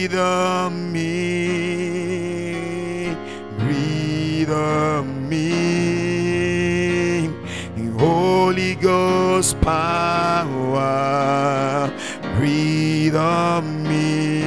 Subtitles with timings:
[0.00, 1.94] breathe on me,
[3.58, 7.28] breathe on me,
[7.98, 11.92] Holy Ghost power,
[12.36, 14.40] breathe on me.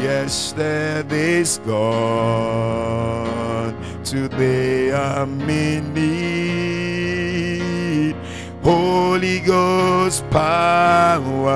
[0.00, 3.74] Yesterday's gone,
[4.04, 6.14] today I'm in need.
[8.62, 11.54] Holy Ghost power,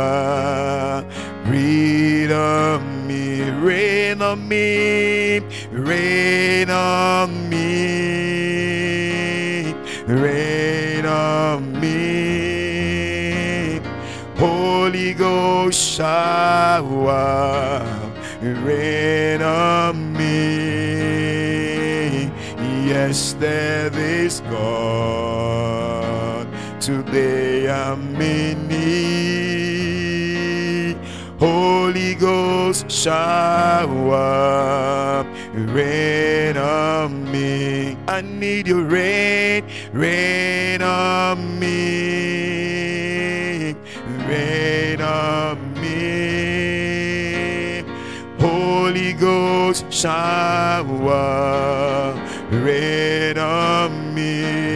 [2.28, 8.44] breathe on me, rain on me, rain on me,
[10.06, 13.80] rain on me.
[14.36, 17.86] Holy Ghost shower,
[18.42, 20.28] rain on me.
[22.88, 26.46] Yesterday's gone,
[26.80, 28.67] today I'm in
[32.86, 33.84] Shower,
[35.52, 37.96] rain on me.
[38.06, 42.14] I need your rain, rain on me,
[44.28, 47.82] rain on me.
[48.38, 52.14] Holy Ghost shower,
[52.50, 54.68] rain on me.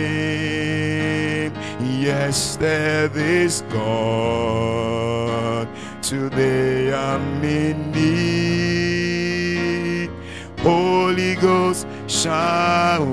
[2.02, 5.68] Yesterday's gone,
[6.02, 7.91] today I'm in
[12.32, 13.04] Shower,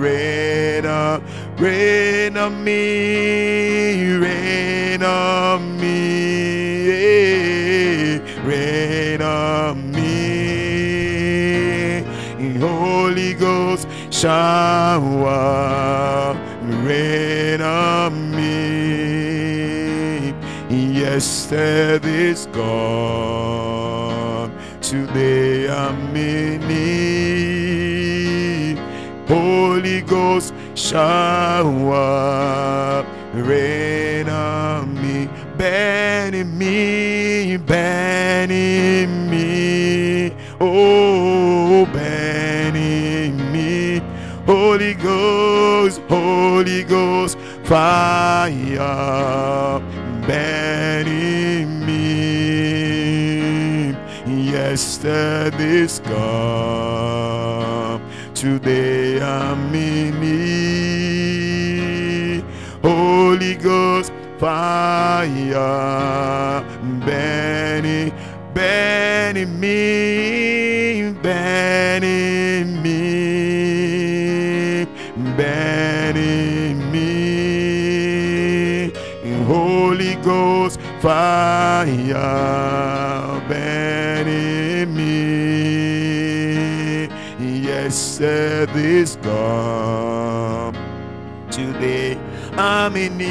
[0.00, 1.22] rain on,
[1.58, 6.88] rain on me, rain on me,
[8.46, 10.08] rain on me.
[12.58, 15.04] Holy Ghost shower,
[16.82, 20.32] rain on me.
[20.98, 23.70] Yesterday's gone,
[24.80, 27.29] today I'm in need.
[29.90, 31.64] Holy Ghost shower,
[33.34, 35.28] rain on me,
[35.58, 44.00] burn in me, burn in me, oh, burn in me.
[44.46, 48.52] Holy Ghost, Holy Ghost, fire,
[50.24, 52.00] burn in me.
[54.52, 57.89] Yesterday's gone,
[58.40, 61.20] today I'm in need.
[62.82, 65.28] Holy Ghost, fire,
[67.04, 68.10] burning,
[68.54, 74.86] burning me, burning me,
[75.36, 78.90] burning me.
[79.44, 82.16] Holy Ghost, fire,
[88.20, 90.76] Yesterday's gone,
[91.50, 92.20] today
[92.52, 93.30] I'm in need.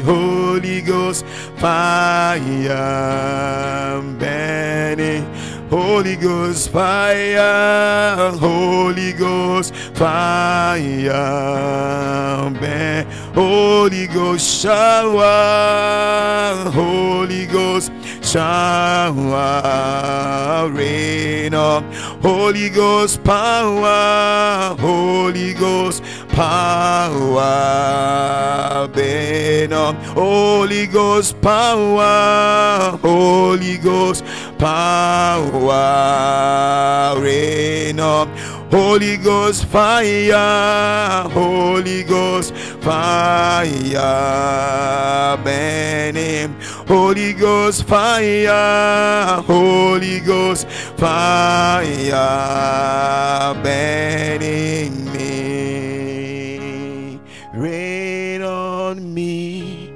[0.00, 1.26] Holy Ghost,
[1.58, 2.40] fire,
[4.18, 5.26] burning.
[5.68, 11.12] Holy Ghost fire, Holy Ghost fire,
[12.58, 13.06] burn.
[13.34, 17.92] Holy Ghost shower, Holy Ghost
[18.30, 19.58] shower,
[20.72, 21.82] rain on.
[22.22, 27.40] Holy Ghost power, Holy Ghost power,
[28.94, 29.96] burn on.
[30.14, 34.24] Holy Ghost power, Holy Ghost
[34.58, 35.80] power,
[37.20, 38.28] rain on.
[38.70, 43.66] Holy Ghost fire, Holy Ghost fire,
[45.42, 46.54] burning.
[46.90, 50.66] Holy Ghost fire, Holy Ghost
[50.98, 51.86] fire,
[53.62, 57.20] burning me.
[57.54, 59.92] Rain on me,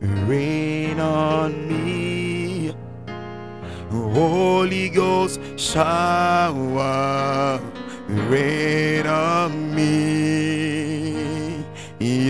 [0.00, 2.72] rain on me.
[3.90, 7.60] Holy Ghost shower,
[8.06, 9.59] rain on me.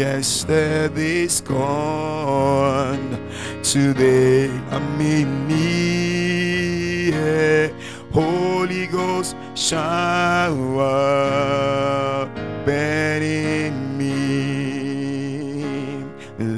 [0.01, 3.21] Yesterday's gone,
[3.63, 7.13] today I'm in need.
[8.11, 10.57] Holy Ghost shower,
[12.65, 14.07] burning me.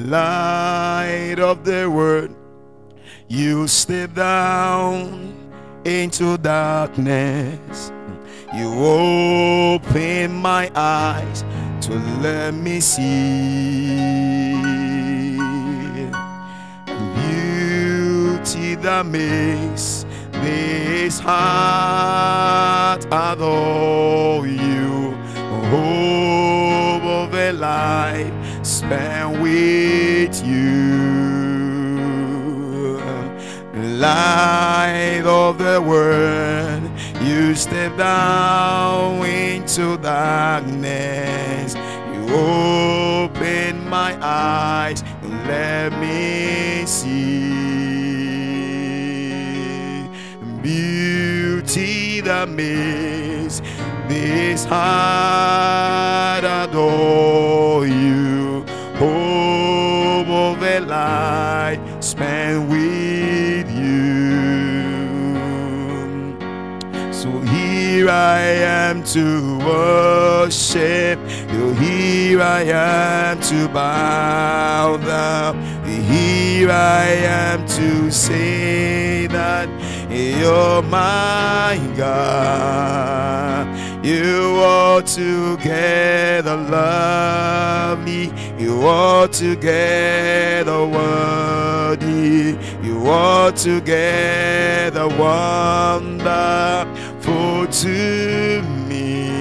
[0.06, 2.30] Light of the world,
[3.26, 5.34] you step down
[5.84, 7.90] into darkness.
[8.54, 11.42] You open my eyes
[11.82, 13.96] to let me see
[17.16, 25.10] beauty that makes this heart adore you.
[25.72, 28.32] Hope of a life
[28.64, 31.72] spent with you,
[33.98, 36.91] light of the world
[37.24, 41.74] you step down into darkness.
[41.74, 47.72] You open my eyes and let me see
[50.62, 53.60] beauty that makes
[54.08, 58.64] this heart adore you.
[58.96, 63.01] Hope of a life spent with
[67.22, 71.20] So here I am to worship
[71.52, 71.72] you.
[71.74, 75.62] Here I am to bow down.
[75.86, 79.68] Here I am to say that
[80.10, 83.68] you're my God.
[84.04, 88.32] You are together lovely.
[88.58, 92.58] You are together worthy.
[92.82, 95.06] You are together
[97.66, 99.32] to me.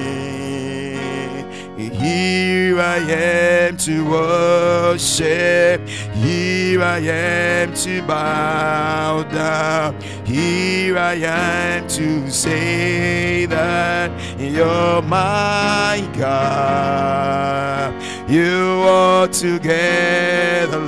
[2.02, 5.88] Here I am to worship.
[6.16, 10.02] Here I am to bow down.
[10.26, 17.94] Here I am to say that you're my God.
[18.30, 20.80] You are together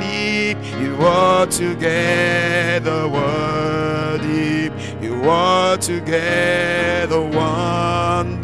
[0.00, 0.56] me.
[0.80, 3.39] You are together worthy.
[5.20, 8.40] You are together wonderful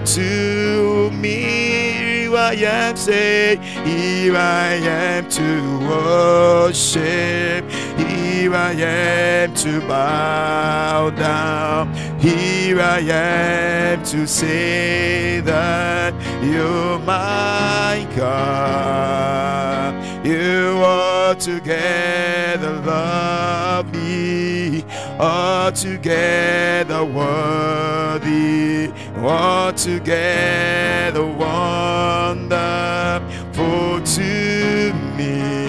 [0.00, 2.00] to me.
[2.30, 7.70] Here I am, say, here I am to worship.
[7.96, 11.94] Here I am to bow down.
[12.18, 16.12] Here I am to say that
[16.42, 19.94] you're my God.
[20.26, 24.84] You are together lovely,
[25.20, 32.50] altogether worthy, altogether wonderful
[34.00, 35.60] to me.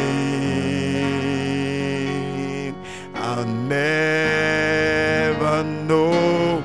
[3.13, 6.63] I'll never know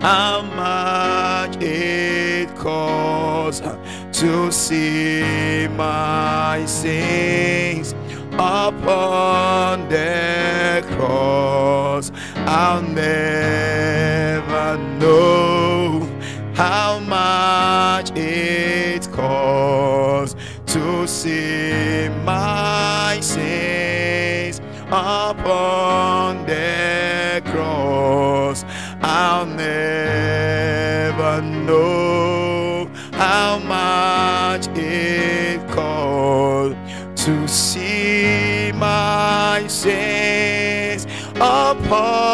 [0.00, 3.66] how much it costs
[4.20, 7.94] to see my sins
[8.34, 11.95] upon the cross.
[12.58, 16.08] I'll never know
[16.54, 20.36] how much it costs
[20.72, 28.64] to see my sins upon the cross.
[29.02, 41.04] I'll never know how much it costs to see my sins
[41.34, 42.25] upon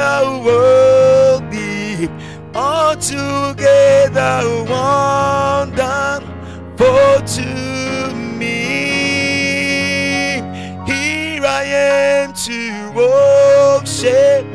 [0.00, 2.08] altogether worthy,
[2.54, 6.00] altogether wonderful
[7.26, 8.70] to me.
[10.86, 14.46] Here I am to worship.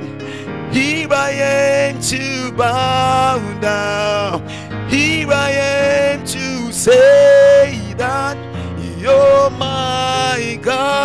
[0.73, 4.41] Here I am to bow down.
[4.89, 8.37] Here I am to say that
[8.97, 11.04] you're my God.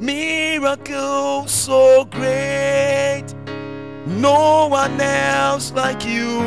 [0.00, 3.26] miracle so great.
[4.06, 6.40] No one else like you.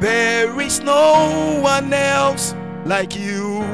[0.00, 2.54] There is no one else
[2.86, 3.64] like you.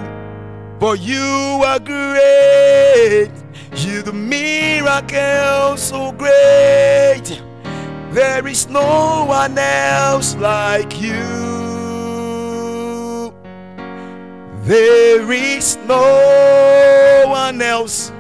[0.81, 3.31] For you are great.
[3.77, 7.43] You the miracle so great.
[8.13, 11.46] There is no one else like you.
[14.67, 18.11] There is no one else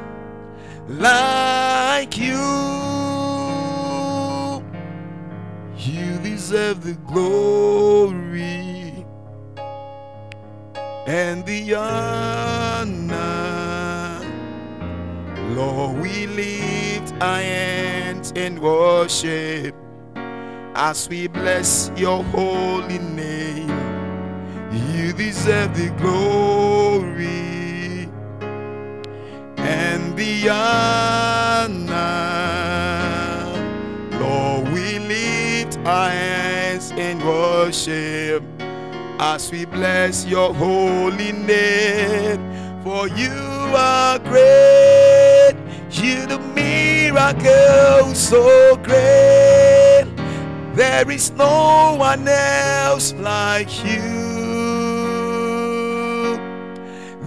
[0.86, 2.38] like you.
[5.76, 9.04] You deserve the glory
[11.08, 13.16] and the honor.
[15.48, 19.74] Lord, we lift our hands in worship
[20.76, 23.75] as we bless your holy name.
[24.76, 27.16] You deserve the glory
[29.56, 31.86] and the honor.
[34.20, 38.42] Lord, we lift our hands in worship
[39.18, 42.38] as we bless your holy name.
[42.84, 43.32] For you
[43.74, 45.56] are great,
[45.90, 50.04] you the miracle so great.
[50.74, 54.35] There is no one else like you.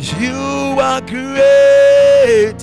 [0.00, 2.56] You are great.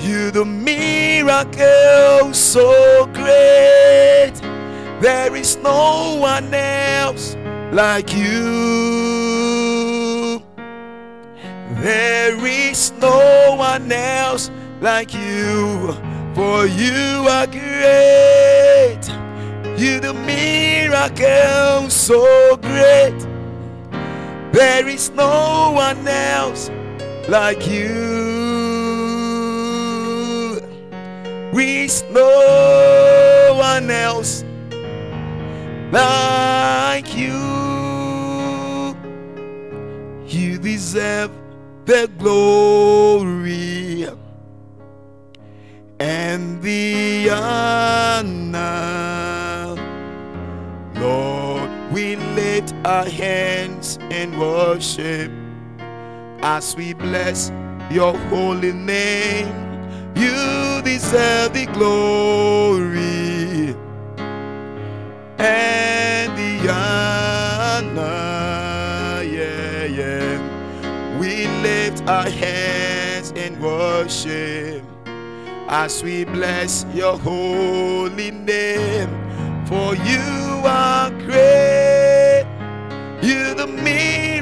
[0.00, 4.32] You the miracle so great.
[5.02, 7.36] There is no one else
[7.70, 9.32] like you.
[11.82, 15.92] There is no one else like you.
[16.34, 19.06] For you are great.
[19.76, 23.39] You the miracle so great.
[24.52, 26.70] There is no one else
[27.28, 28.40] like you.
[31.62, 34.44] Is no one else
[35.92, 37.36] like you.
[40.26, 41.30] You deserve
[41.84, 44.08] the glory
[45.98, 48.56] and the honor.
[50.94, 55.30] Lord, we lift our hands in worship
[56.42, 57.50] as we bless
[57.90, 59.48] your holy name.
[60.14, 63.74] You deserve the glory
[65.38, 68.00] and the honor.
[69.22, 71.18] Yeah, yeah.
[71.18, 74.82] We lift our hands in worship
[75.68, 79.10] as we bless your holy name.
[79.66, 81.79] For you are great,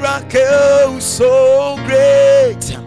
[0.08, 2.78] miracle so great.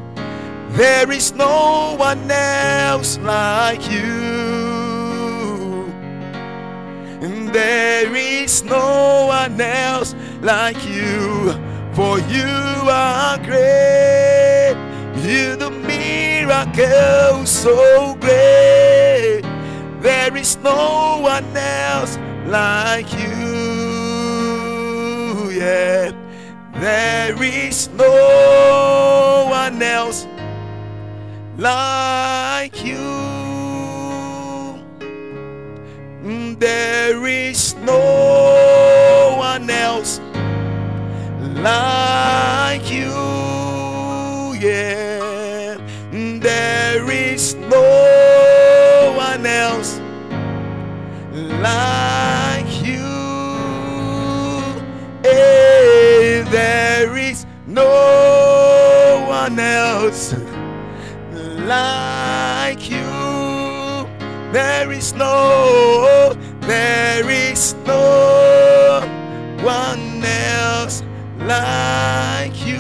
[0.72, 4.10] There is no one else like you.
[7.51, 11.54] There is no one else like you.
[11.94, 12.48] For you
[12.90, 14.75] are great,
[15.18, 19.42] you the miracle so great.
[20.00, 23.62] There is no one else like you.
[25.51, 26.12] Yeah,
[26.82, 30.26] there is no one else
[31.58, 32.98] like you.
[36.26, 38.02] Mm, There is no
[39.38, 40.20] one else
[41.70, 43.14] like you.
[44.60, 45.78] Yeah,
[46.12, 47.86] Mm, there is no
[49.16, 50.00] one else
[51.34, 52.11] like
[59.51, 60.34] one else
[61.67, 64.08] like you.
[64.53, 69.01] There is no, there is no
[69.62, 71.03] one else
[71.39, 72.79] like you.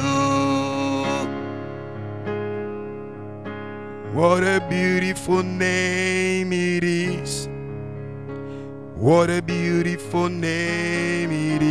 [4.13, 7.49] What a beautiful name it is.
[8.95, 11.70] What a beautiful name it is.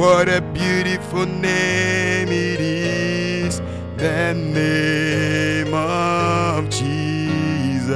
[0.00, 3.60] What a beautiful name it is.
[3.98, 7.86] The name of Jesus.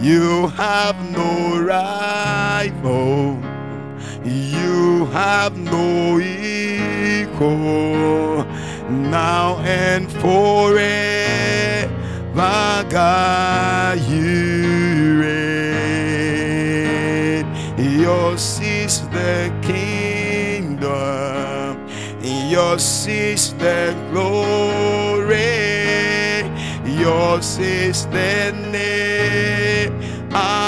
[0.00, 3.38] You have no rival.
[4.24, 7.48] You have no equal.
[8.88, 10.78] Now and forever,
[12.88, 15.44] God, you reign.
[18.00, 19.97] Yours is the kingdom.
[22.68, 25.32] Yours is the glory.
[26.84, 29.94] Yours is the name
[30.28, 30.67] above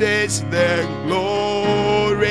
[0.00, 2.28] is the glory.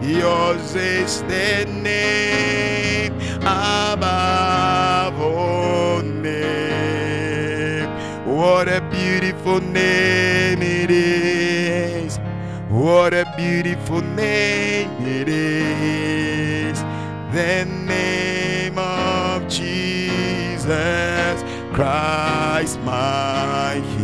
[0.00, 7.88] Yours is the name above all name.
[8.26, 12.18] What a beautiful name it is.
[12.68, 16.80] What a beautiful name it is.
[17.32, 23.97] The name of Jesus Christ, my.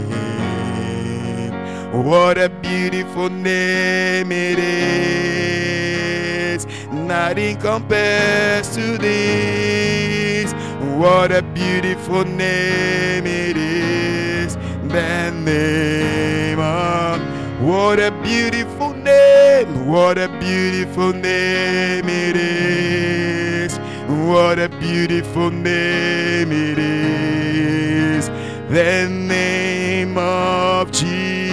[1.95, 6.67] What a beautiful name it is.
[6.91, 10.53] Nothing compares to this.
[10.99, 14.57] What a beautiful name it is.
[14.89, 17.21] The name of
[17.63, 19.87] what a beautiful name.
[19.87, 23.79] What a beautiful name it is.
[24.09, 28.29] What a beautiful name it is.
[28.69, 31.44] The name of Jesus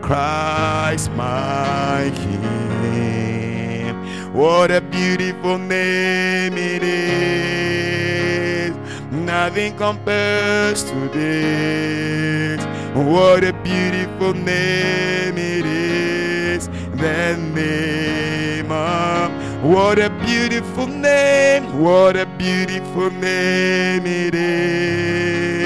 [0.00, 3.94] Christ, my King.
[4.32, 8.74] What a beautiful name it is.
[9.10, 12.64] Nothing compares to this.
[12.94, 16.68] What a beautiful name it is.
[16.68, 19.32] The name of
[19.64, 21.80] what a beautiful name.
[21.80, 25.63] What a beautiful name it is.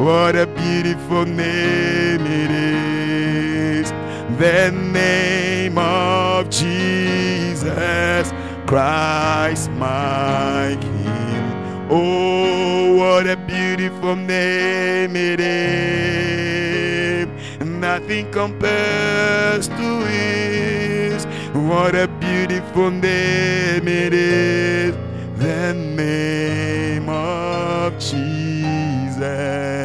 [0.00, 3.90] What a beautiful name it is.
[4.38, 8.32] The name of Jesus
[8.66, 11.88] Christ, my King.
[11.90, 17.28] Oh, what a beautiful name it is.
[17.60, 21.26] Nothing compares to it.
[21.54, 24.94] What a beautiful name it is.
[25.36, 29.79] The name of Jesus.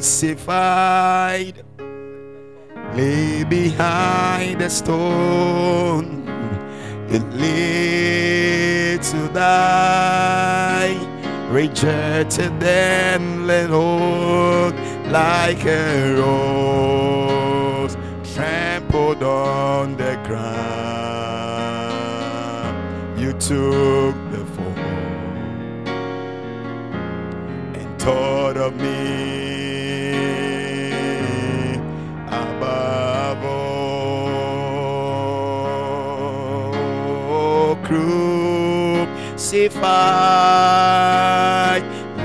[0.00, 1.56] Crucified,
[2.94, 6.26] lay behind the stone,
[7.10, 10.96] it lay to die,
[11.50, 14.74] rejected and let hold
[15.12, 17.96] like a rose,
[18.34, 20.64] trampled on the ground.
[23.20, 24.23] You took
[28.04, 28.94] thought of me
[32.28, 33.94] above all.
[37.86, 39.44] Crucified,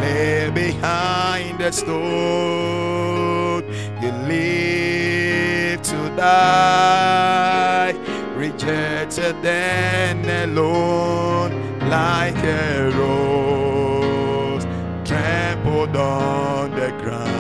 [0.01, 3.63] lay behind the stone.
[4.01, 7.93] You live to die,
[8.35, 11.51] rejected and alone
[11.89, 13.48] like a rose
[15.91, 17.39] trampled on the ground.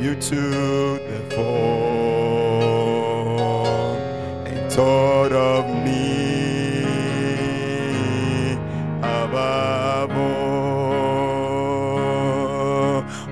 [0.00, 2.46] You took the fall
[4.46, 6.12] and thought of me
[8.98, 10.30] above all.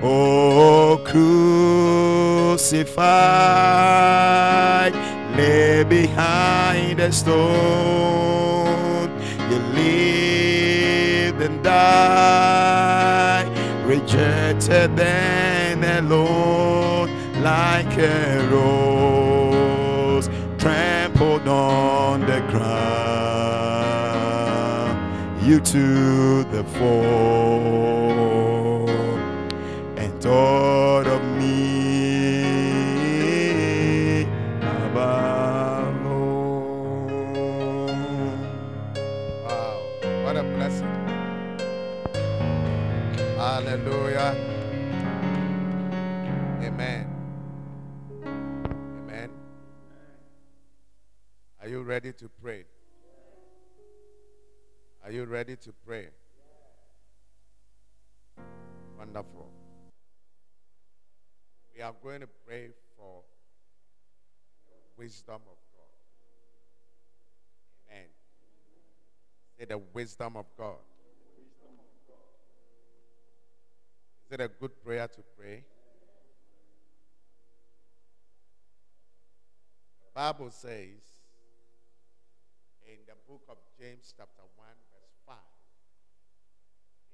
[0.01, 2.83] Oh, crucified,
[5.35, 8.38] lay behind the stone.
[11.69, 13.47] Died,
[13.85, 17.09] rejected and alone,
[17.43, 20.27] like a rose
[20.57, 22.89] trampled on the ground.
[25.47, 28.08] You to the fall
[52.19, 52.65] to pray?
[55.05, 56.07] Are you ready to pray?
[58.97, 59.49] Wonderful.
[61.73, 63.21] We are going to pray for
[64.67, 65.95] the wisdom of God.
[67.89, 68.05] Amen.
[69.57, 70.75] Say the wisdom of God.
[74.25, 75.63] Is it a good prayer to pray?
[80.01, 81.18] The Bible says
[83.29, 85.35] book of James, chapter 1, verse 5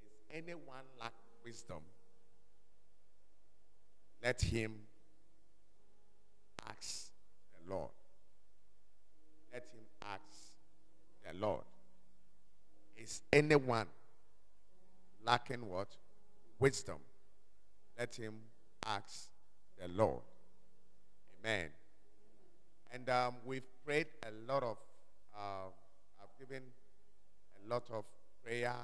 [0.05, 1.11] Is anyone lack
[1.43, 1.81] wisdom?
[4.23, 4.75] Let him
[6.69, 7.11] ask
[7.51, 7.91] the Lord.
[9.51, 10.55] Let him ask
[11.27, 11.65] the Lord.
[12.95, 13.87] Is anyone
[15.25, 15.89] lacking what?
[16.59, 16.99] Wisdom.
[17.99, 18.35] Let him
[18.85, 19.27] ask
[19.77, 20.21] the Lord.
[21.43, 21.67] Amen.
[22.93, 24.77] And um, we've prayed a lot of,
[25.37, 25.67] uh,
[26.39, 26.63] given
[27.63, 28.05] a lot of
[28.43, 28.75] prayer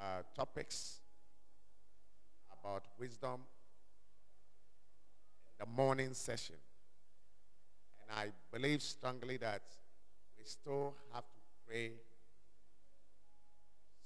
[0.00, 1.00] uh, topics
[2.58, 3.40] about wisdom
[5.46, 6.56] in the morning session.
[8.00, 9.62] And I believe strongly that
[10.38, 11.92] we still have to pray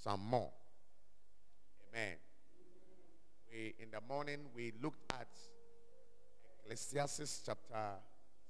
[0.03, 0.51] some more.
[1.93, 2.17] Amen.
[3.53, 5.29] We, in the morning, we looked at
[6.65, 7.95] Ecclesiastes chapter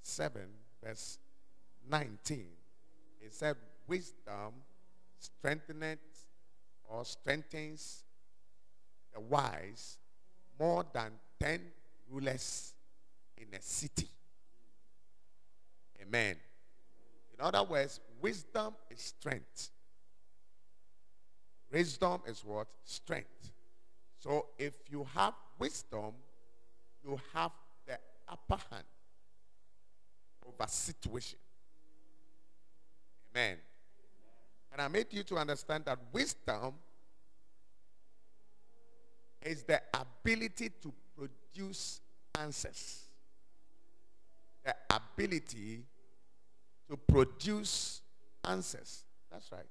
[0.02, 0.40] 7,
[0.82, 1.18] verse
[1.88, 2.46] 19.
[3.20, 4.54] It said, Wisdom
[5.18, 5.98] strengtheneth
[6.88, 8.04] or strengthens
[9.14, 9.98] the wise
[10.58, 11.60] more than 10
[12.10, 12.74] rulers
[13.36, 14.08] in a city.
[16.02, 16.36] Amen.
[17.34, 19.70] In other words, wisdom is strength.
[21.70, 22.68] Wisdom is what?
[22.84, 23.50] Strength.
[24.18, 26.12] So if you have wisdom,
[27.04, 27.50] you have
[27.86, 27.98] the
[28.28, 28.84] upper hand
[30.46, 31.38] over situation.
[33.36, 33.58] Amen.
[34.72, 36.72] And I made you to understand that wisdom
[39.44, 42.00] is the ability to produce
[42.38, 43.04] answers.
[44.64, 45.82] The ability
[46.88, 48.00] to produce
[48.42, 49.04] answers.
[49.30, 49.66] That's right.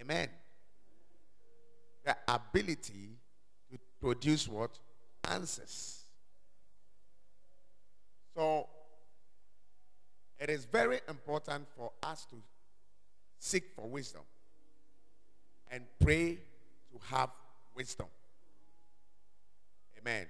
[0.00, 0.28] Amen.
[2.04, 3.10] The ability
[3.70, 4.76] to produce what?
[5.30, 6.02] Answers.
[8.34, 8.68] So,
[10.44, 12.36] it is very important for us to
[13.38, 14.20] seek for wisdom
[15.70, 17.30] and pray to have
[17.74, 18.08] wisdom.
[19.98, 20.26] Amen.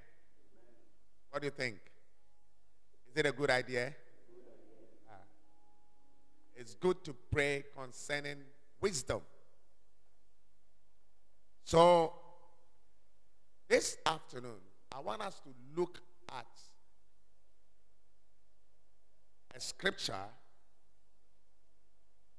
[1.31, 1.79] What do you think?
[3.11, 3.93] Is it a good idea?
[5.11, 5.15] Ah.
[6.55, 8.37] It's good to pray concerning
[8.81, 9.21] wisdom.
[11.65, 12.13] So,
[13.69, 14.61] this afternoon,
[14.95, 16.01] I want us to look
[16.31, 16.47] at
[19.55, 20.27] a scripture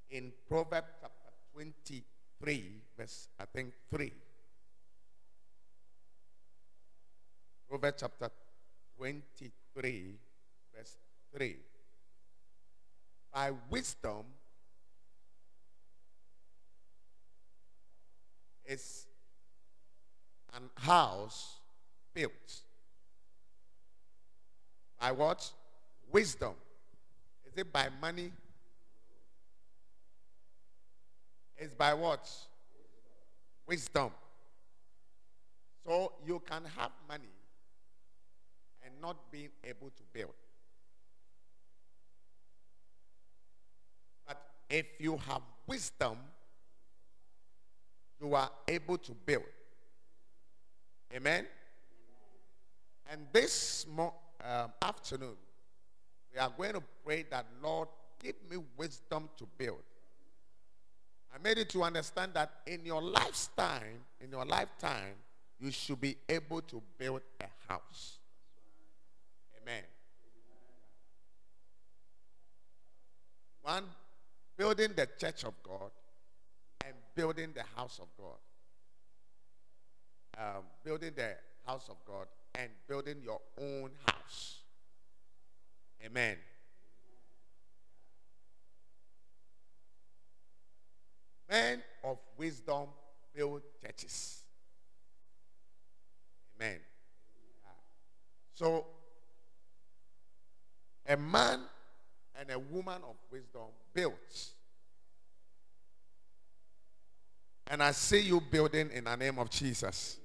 [0.09, 4.11] in Proverbs chapter 23, verse, I think, 3.
[7.69, 8.29] Proverbs chapter
[8.97, 10.15] 23,
[10.75, 10.97] verse
[11.33, 11.55] 3.
[13.33, 14.25] By wisdom
[18.65, 19.07] is
[20.53, 21.59] an house
[22.13, 22.61] built.
[24.99, 25.49] By what?
[26.11, 26.55] Wisdom.
[27.55, 28.33] Is it by money?
[31.55, 32.29] It's by what?
[33.65, 34.11] Wisdom.
[35.85, 37.31] So you can have money
[38.83, 40.33] and not being able to build.
[44.27, 46.17] But if you have wisdom,
[48.19, 49.43] you are able to build.
[51.15, 51.45] Amen?
[53.09, 55.37] And this mo- um, afternoon,
[56.35, 57.87] we are going to pray that, Lord,
[58.21, 59.83] give me wisdom to build.
[61.33, 65.13] I made it to understand that in your lifetime, in your lifetime,
[65.59, 68.19] you should be able to build a house.
[69.61, 69.83] Amen.
[73.61, 73.85] One,
[74.57, 75.91] building the church of God
[76.85, 78.37] and building the house of God.
[80.37, 84.64] Um, building the house of God and building your own house.
[86.05, 86.37] Amen.
[91.49, 92.87] Men of wisdom
[93.33, 94.43] build churches.
[96.59, 96.79] Amen.
[98.53, 98.85] So,
[101.07, 101.61] a man
[102.39, 103.61] and a woman of wisdom
[103.93, 104.49] built.
[107.67, 110.17] And I see you building in the name of Jesus.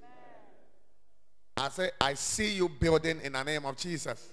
[1.56, 4.30] I say, I see you building in the name of Jesus.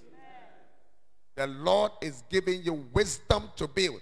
[1.38, 4.00] The Lord is giving you wisdom to build.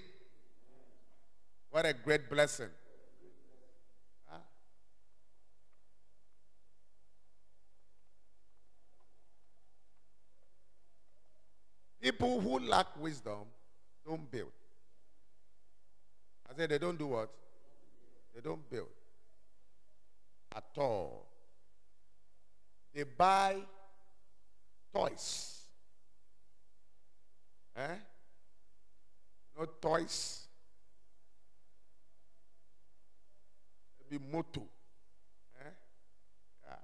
[1.70, 2.70] What a great blessing.
[12.00, 13.44] People who lack wisdom
[14.06, 14.52] don't build.
[16.50, 17.30] I said they don't do what?
[18.34, 18.88] They don't build
[20.54, 21.26] at all.
[22.94, 23.56] They buy
[24.94, 25.55] toys.
[27.76, 27.96] Eh?
[29.58, 30.48] No toys.
[33.98, 34.62] Maybe moto.
[35.60, 35.70] Eh?
[36.64, 36.76] Yeah.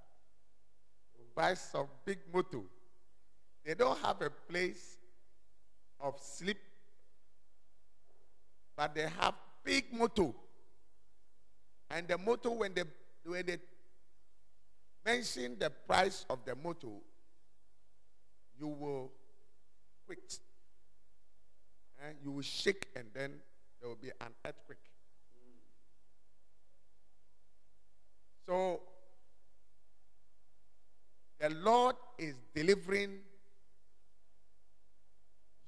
[1.16, 2.64] You buy some big moto.
[3.64, 4.98] They don't have a place
[6.00, 6.58] of sleep,
[8.76, 10.34] but they have big moto.
[11.90, 12.82] And the moto, when they
[13.24, 13.58] when they
[15.04, 17.00] mention the price of the moto,
[18.58, 19.12] you will
[20.06, 20.40] quit.
[22.04, 23.34] And you will shake, and then
[23.80, 24.78] there will be an earthquake.
[28.46, 28.80] So,
[31.38, 33.18] the Lord is delivering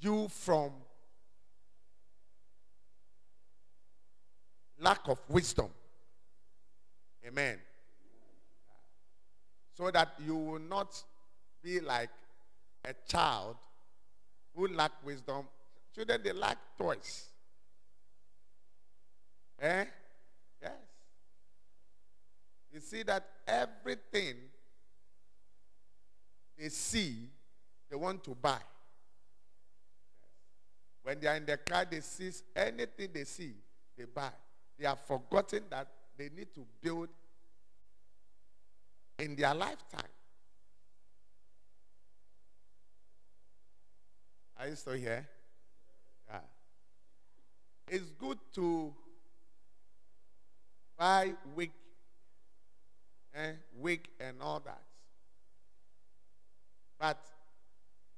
[0.01, 0.71] you from
[4.79, 5.69] lack of wisdom.
[7.27, 7.59] Amen.
[9.77, 11.03] So that you will not
[11.63, 12.11] be like
[12.85, 13.57] a child
[14.55, 15.47] who lack wisdom.
[15.95, 17.29] Children, they lack toys.
[19.61, 19.85] Eh?
[20.61, 20.73] Yes.
[22.73, 24.35] You see that everything
[26.59, 27.29] they see,
[27.89, 28.59] they want to buy.
[31.03, 33.53] When they are in the car, they see anything they see,
[33.97, 34.31] they buy.
[34.79, 37.09] They have forgotten that they need to build
[39.19, 40.11] in their lifetime.
[44.59, 45.29] Are you still here?
[47.95, 48.93] It's good to
[50.99, 51.71] buy wig,
[53.33, 54.83] eh, wig and all that.
[56.99, 57.25] But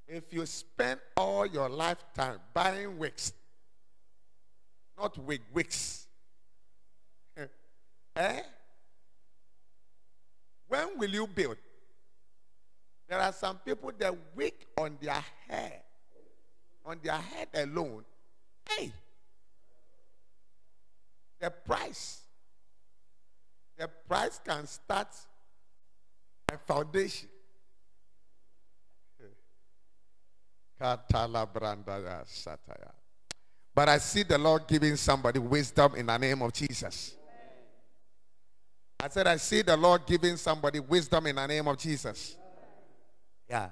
[0.08, 3.34] if you spend all your lifetime buying wigs,
[4.96, 6.06] not wig, wigs,
[8.16, 8.40] eh?
[10.68, 11.58] When will you build?
[13.06, 15.82] There are some people that wig on their hair,
[16.82, 18.06] on their head alone.
[18.70, 18.90] Hey,
[21.40, 22.20] the price,
[23.78, 25.08] the price can start
[26.52, 27.28] a foundation.
[33.74, 37.14] But I see the Lord giving somebody wisdom in the name of Jesus.
[38.98, 42.36] I said, I see the Lord giving somebody wisdom in the name of Jesus.
[43.48, 43.68] Yeah.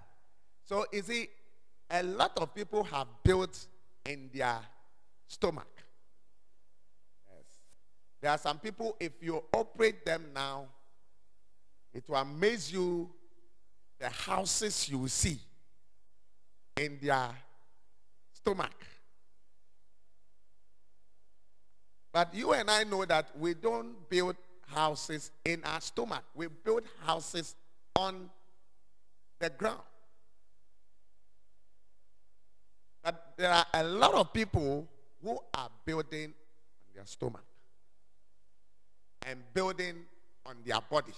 [0.66, 1.28] So, you see,
[1.90, 3.66] a lot of people have built
[4.04, 4.58] in their
[5.26, 5.73] stomach.
[8.24, 10.64] There are some people, if you operate them now,
[11.92, 13.10] it will amaze you
[14.00, 15.38] the houses you see
[16.74, 17.28] in their
[18.32, 18.72] stomach.
[22.14, 24.36] But you and I know that we don't build
[24.68, 26.24] houses in our stomach.
[26.34, 27.54] We build houses
[27.94, 28.30] on
[29.38, 29.82] the ground.
[33.02, 34.88] But there are a lot of people
[35.22, 37.44] who are building on their stomach
[39.24, 39.96] and building
[40.46, 41.12] on their body.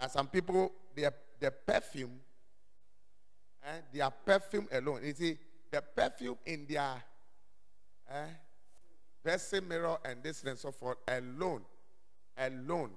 [0.00, 2.20] And some people, their, their perfume,
[3.64, 5.00] eh, their perfume alone.
[5.04, 5.38] You see,
[5.70, 7.02] the perfume in their
[8.10, 8.26] eh,
[9.24, 11.62] dressing mirror and this and so forth alone,
[12.36, 12.90] alone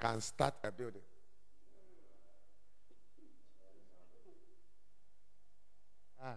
[0.00, 1.02] can start a building.
[6.20, 6.34] Ah,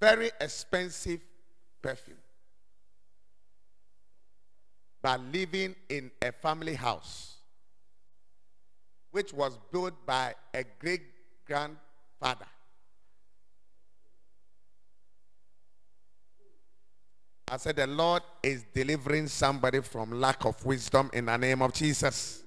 [0.00, 1.20] very expensive
[1.84, 2.16] perfume.
[5.02, 7.34] by living in a family house,
[9.10, 11.02] which was built by a great
[11.46, 12.46] grandfather.
[17.46, 21.74] I said, The Lord is delivering somebody from lack of wisdom in the name of
[21.74, 22.42] Jesus.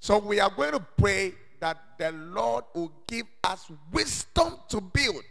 [0.00, 5.22] So we are going to pray that the Lord will give us wisdom to build.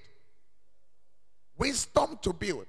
[1.58, 2.66] Wisdom to build.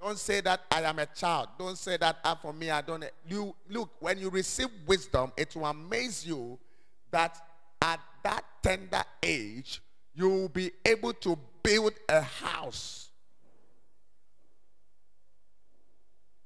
[0.00, 1.48] Don't say that I am a child.
[1.58, 3.04] Don't say that ah, for me I don't.
[3.28, 6.58] You look when you receive wisdom, it will amaze you
[7.10, 7.36] that
[7.82, 9.80] at that tender age
[10.14, 13.10] you will be able to build a house.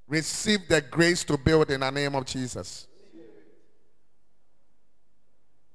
[0.08, 2.88] Receive the grace to build in the name of Jesus.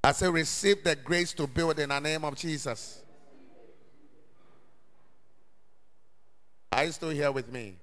[0.06, 3.02] I say, receive the grace to build in the name of Jesus.
[6.70, 7.76] Are you still here with me?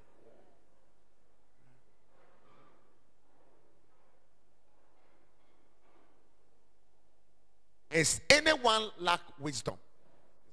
[7.91, 9.75] Is anyone lack wisdom?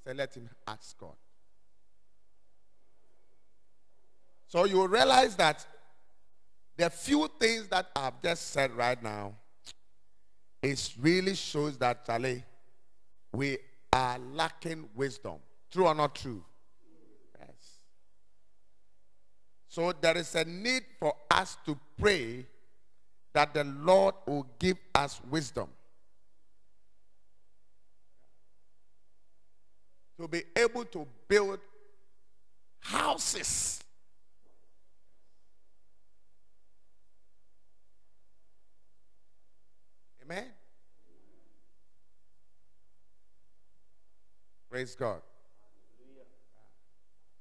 [0.05, 1.15] Say, let him ask God.
[4.49, 5.65] So you realize that
[6.77, 9.35] the few things that I've just said right now,
[10.63, 12.45] it really shows that Charlie,
[13.33, 13.59] we
[13.93, 15.37] are lacking wisdom.
[15.71, 16.45] True or not true?
[17.39, 17.79] Yes.
[19.69, 22.47] So there is a need for us to pray
[23.33, 25.69] that the Lord will give us wisdom.
[30.21, 31.61] To be able to build
[32.81, 33.81] houses.
[40.31, 40.45] Amen.
[44.71, 45.23] Praise God.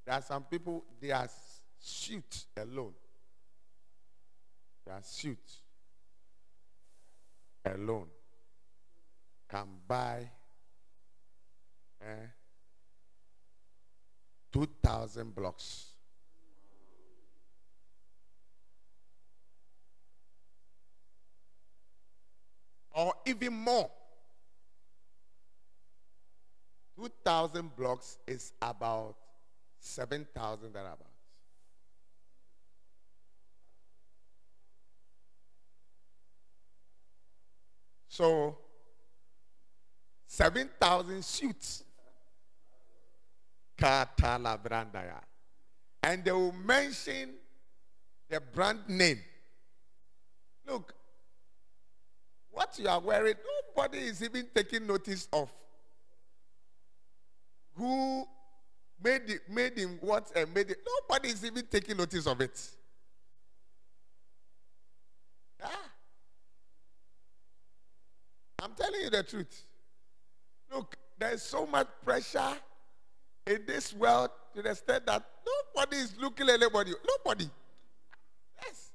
[0.05, 1.29] There are some people, they are
[1.79, 2.93] suit alone,
[4.85, 5.37] They are suit
[7.63, 8.07] alone
[9.49, 10.29] can buy
[12.01, 12.27] eh,
[14.51, 15.88] 2,000 blocks.
[22.99, 23.89] Or even more.
[26.97, 29.15] 2,000 blocks is about
[29.79, 31.05] 7,000 thereabouts.
[38.09, 38.57] So,
[40.27, 41.85] 7,000 suits.
[43.77, 45.21] Katala Brandaya.
[46.03, 47.29] And they will mention
[48.27, 49.21] the brand name.
[50.67, 50.93] Look,
[52.59, 53.35] what you are wearing,
[53.75, 55.49] nobody is even taking notice of.
[57.75, 58.25] Who
[59.01, 60.79] made it, made him what and made it.
[60.85, 62.61] Nobody is even taking notice of it.
[65.63, 65.69] Ah.
[68.61, 69.63] I'm telling you the truth.
[70.73, 72.57] Look, there's so much pressure
[73.47, 75.23] in this world to the extent that
[75.75, 76.91] nobody is looking at anybody.
[77.07, 77.49] Nobody.
[78.61, 78.91] Yes.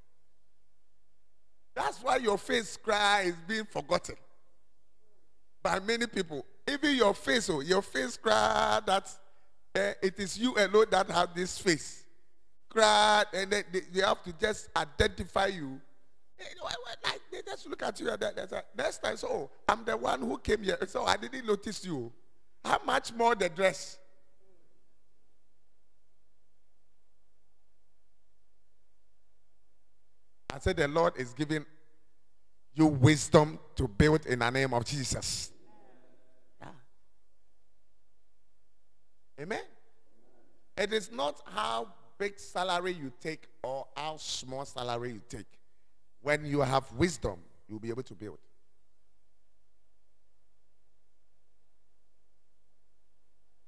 [1.74, 4.14] That's why your face cry is being forgotten
[5.62, 6.44] by many people.
[6.68, 9.10] Even your face, oh, your face cry that
[9.76, 12.04] uh, it is you alone that have this face.
[12.68, 15.80] Cry, and they, they, they have to just identify you.
[17.04, 19.96] Like they just look at you and that, say, next time, so oh, I'm the
[19.96, 22.12] one who came here, so I didn't notice you.
[22.64, 23.98] How much more the dress?
[30.54, 31.66] I said the Lord is giving
[32.74, 35.50] you wisdom to build in the name of Jesus.
[36.60, 36.68] Yeah.
[39.40, 39.62] Amen.
[40.76, 41.88] It is not how
[42.18, 45.46] big salary you take or how small salary you take.
[46.22, 48.38] When you have wisdom, you'll be able to build.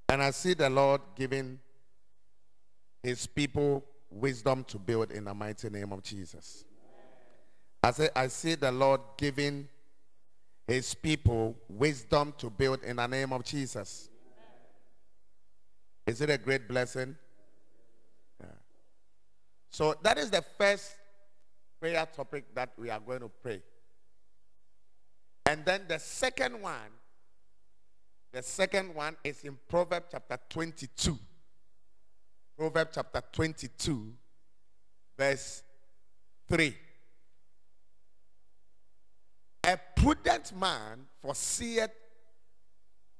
[0.08, 1.58] And I see the Lord giving
[3.02, 6.64] his people wisdom to build in the mighty name of Jesus.
[7.86, 9.68] I say, I see the Lord giving
[10.66, 14.08] his people wisdom to build in the name of Jesus.
[16.04, 17.14] Is it a great blessing?
[18.40, 18.46] Yeah.
[19.70, 20.96] So that is the first
[21.78, 23.62] prayer topic that we are going to pray.
[25.48, 26.90] And then the second one,
[28.32, 31.16] the second one is in Proverbs chapter 22.
[32.58, 34.12] Proverbs chapter 22,
[35.16, 35.62] verse
[36.48, 36.74] 3.
[39.66, 41.90] A prudent man foreseeth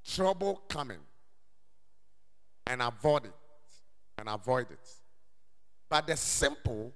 [0.05, 0.99] trouble coming
[2.65, 3.33] and avoid it
[4.17, 4.89] and avoid it.
[5.89, 6.93] But the simple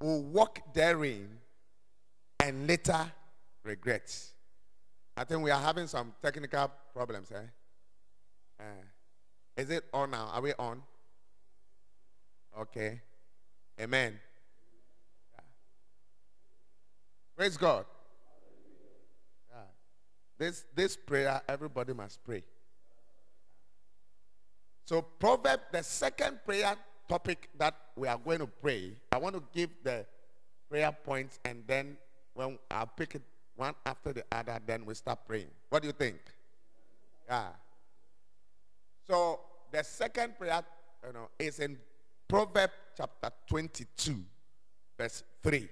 [0.00, 1.28] will walk therein
[2.40, 3.12] and later
[3.62, 4.12] regret.
[5.16, 7.38] I think we are having some technical problems, eh?
[8.58, 8.64] Uh,
[9.56, 10.30] is it on now?
[10.32, 10.82] Are we on?
[12.58, 13.00] Okay.
[13.80, 14.18] Amen.
[17.36, 17.84] Praise God.
[20.38, 22.42] This, this prayer, everybody must pray.
[24.84, 26.74] So, Proverb, the second prayer
[27.08, 30.04] topic that we are going to pray, I want to give the
[30.68, 31.96] prayer points and then
[32.34, 33.22] when I'll pick it
[33.56, 35.50] one after the other, then we start praying.
[35.70, 36.18] What do you think?
[37.28, 37.48] Yeah.
[39.06, 40.62] So, the second prayer
[41.06, 41.78] you know, is in
[42.28, 44.16] Proverb chapter 22,
[44.98, 45.68] verse 3.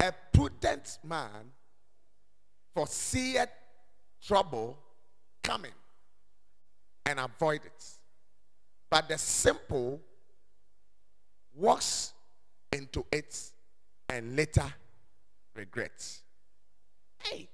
[0.00, 1.50] A prudent man
[2.76, 3.48] foreseeth
[4.22, 4.78] trouble
[5.42, 5.72] coming
[7.06, 7.84] and avoid it.
[8.90, 9.98] But the simple
[11.54, 12.12] walks
[12.70, 13.34] into it
[14.10, 14.66] and later
[15.54, 16.20] regrets.
[17.18, 17.48] Hey.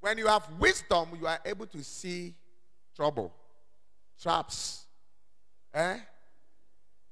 [0.00, 2.34] When you have wisdom, you are able to see
[2.94, 3.32] trouble,
[4.20, 4.84] traps.
[5.72, 5.96] Eh?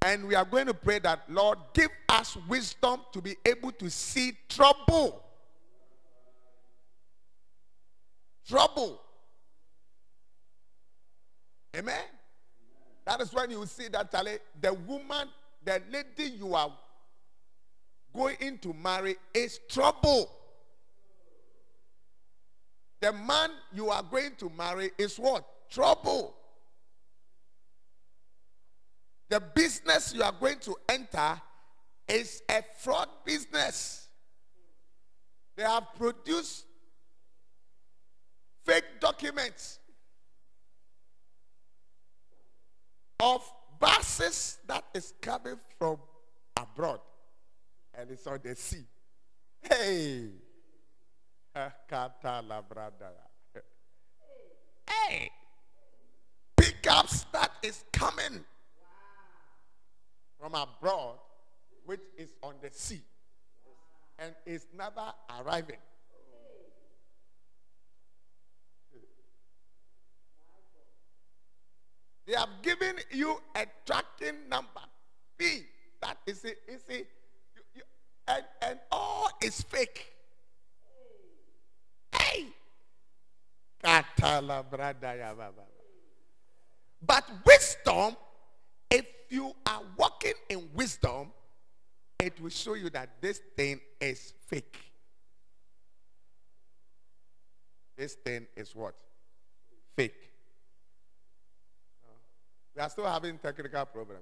[0.04, 3.88] And we are going to pray that, Lord, give us wisdom to be able to
[3.88, 5.24] see trouble.
[8.48, 9.00] Trouble.
[11.76, 12.04] Amen.
[13.04, 15.28] That is when you see that the woman,
[15.64, 16.72] the lady you are
[18.14, 20.30] going to marry is trouble.
[23.00, 25.44] The man you are going to marry is what?
[25.70, 26.34] Trouble.
[29.28, 31.40] The business you are going to enter
[32.08, 34.08] is a fraud business.
[35.56, 36.64] They have produced
[38.68, 39.78] fake documents
[43.18, 43.42] of
[43.80, 45.96] buses that is coming from
[46.54, 47.00] abroad
[47.98, 48.84] and it's on the sea.
[49.62, 50.28] Hey!
[54.86, 55.30] Hey!
[56.56, 58.44] Pickups that is coming
[60.38, 61.16] from abroad,
[61.84, 63.02] which is on the sea
[64.18, 65.78] and is never arriving.
[72.28, 74.82] They have given you a tracking number.
[75.38, 75.62] P.
[76.02, 76.58] That is it.
[76.68, 77.08] Is it?
[77.56, 77.82] You, you,
[78.28, 80.12] and, and all is fake.
[82.14, 82.48] Hey.
[87.00, 88.16] But wisdom,
[88.90, 91.32] if you are walking in wisdom,
[92.18, 94.76] it will show you that this thing is fake.
[97.96, 98.94] This thing is what?
[99.96, 100.27] Fake.
[102.78, 104.18] We are still having technical problem.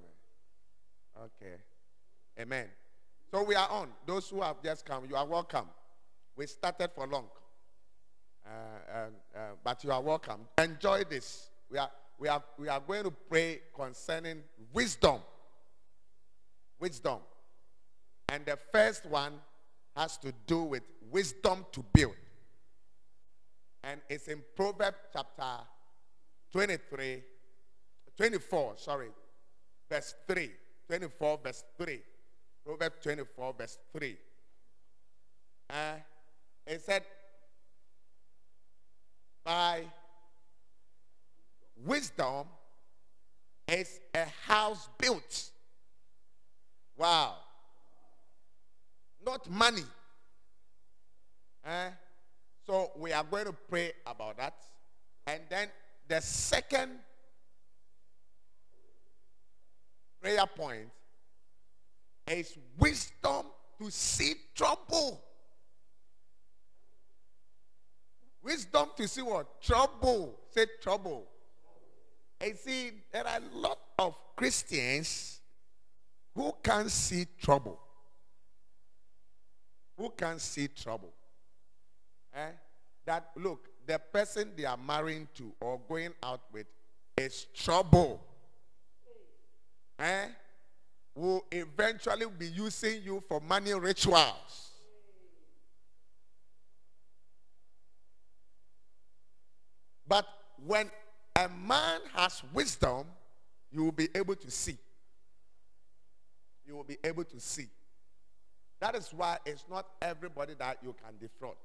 [1.15, 1.57] Okay.
[2.39, 2.65] Amen.
[3.29, 3.89] So we are on.
[4.03, 5.67] Those who have just come, you are welcome.
[6.35, 7.25] We started for long.
[8.43, 8.49] Uh,
[9.35, 10.39] uh, but you are welcome.
[10.57, 11.51] Enjoy this.
[11.69, 14.41] We are, we, are, we are going to pray concerning
[14.73, 15.19] wisdom.
[16.79, 17.19] Wisdom.
[18.27, 19.33] And the first one
[19.95, 20.81] has to do with
[21.11, 22.15] wisdom to build.
[23.83, 25.63] And it's in Proverbs chapter
[26.51, 27.21] 23
[28.17, 29.09] 24, sorry,
[29.89, 30.49] verse 3.
[30.87, 31.99] 24, verse 3.
[32.65, 34.17] Proverbs 24, verse 3.
[35.69, 35.75] Uh,
[36.65, 37.03] it said,
[39.43, 39.83] by
[41.85, 42.47] wisdom
[43.67, 45.51] is a house built.
[46.97, 47.35] Wow.
[49.25, 49.83] Not money.
[51.65, 51.89] Uh,
[52.65, 54.55] so we are going to pray about that.
[55.27, 55.67] And then
[56.07, 56.91] the second
[60.21, 60.89] prayer point
[62.29, 63.45] is wisdom
[63.79, 65.21] to see trouble.
[68.43, 69.61] Wisdom to see what?
[69.61, 70.39] Trouble.
[70.49, 71.27] Say trouble.
[72.39, 75.41] And see, there are a lot of Christians
[76.35, 77.79] who can see trouble.
[79.97, 81.13] Who can see trouble?
[82.33, 82.51] Eh?
[83.05, 86.67] That, look, the person they are marrying to or going out with
[87.17, 88.21] is trouble
[89.99, 90.25] eh,
[91.15, 94.71] will eventually be using you for money rituals.
[100.07, 100.25] But
[100.65, 100.89] when
[101.35, 103.05] a man has wisdom,
[103.71, 104.77] you will be able to see.
[106.65, 107.67] You will be able to see.
[108.79, 111.55] That is why it's not everybody that you can defraud.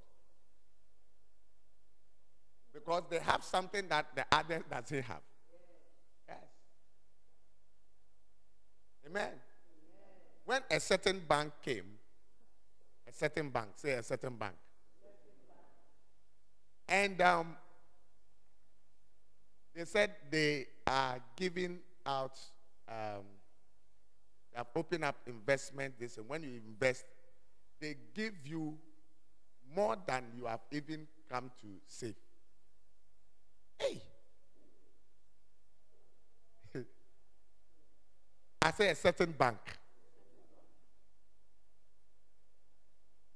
[2.73, 5.21] Because they have something that the others doesn't have.
[6.29, 6.39] Yes.
[9.13, 9.33] Amen.
[10.47, 11.85] When a certain bank came,
[13.07, 14.55] a certain bank, say a certain bank,
[16.89, 17.57] and um,
[19.75, 22.39] they said they are giving out,
[22.89, 23.25] um,
[24.51, 25.95] they have opened up investment.
[26.01, 27.05] They and when you invest,
[27.83, 28.79] they give you
[29.77, 32.15] more than you have even come to save.
[33.79, 34.01] Hey.
[38.63, 39.59] I say a certain bank.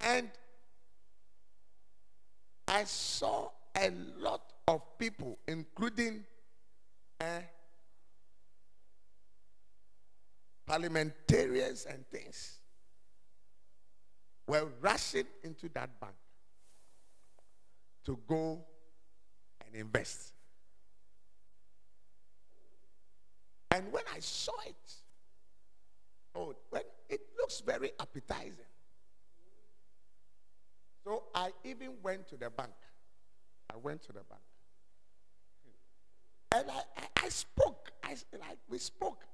[0.01, 0.31] And
[2.69, 6.25] I saw a lot of people, including
[7.21, 7.41] eh,
[10.65, 12.59] parliamentarians and things,
[14.47, 16.15] were rushing into that bank
[18.05, 18.65] to go
[19.67, 20.35] and invest.
[23.73, 24.95] And when I saw it,
[26.37, 28.53] oh, when it looks very appetizing.
[31.05, 32.73] So I even went to the bank.
[33.73, 34.43] I went to the bank.
[36.55, 37.93] And I, I, I spoke.
[38.03, 39.25] I, like, we spoke.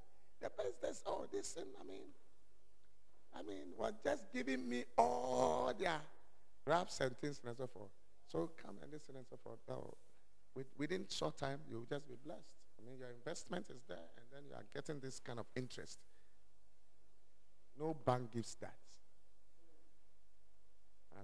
[0.41, 0.49] The
[0.81, 2.03] says, oh, this, and I mean,
[3.33, 6.01] I mean, was just giving me all their
[6.67, 7.91] raps and things and so forth.
[8.27, 9.59] So come and listen and so forth.
[9.69, 9.93] Oh,
[10.77, 12.55] within short time, you'll just be blessed.
[12.77, 15.99] I mean, your investment is there, and then you are getting this kind of interest.
[17.79, 18.75] No bank gives that.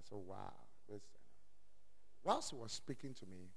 [0.08, 0.52] said, wow.
[0.88, 1.02] This.
[2.24, 3.48] Whilst he was speaking to me,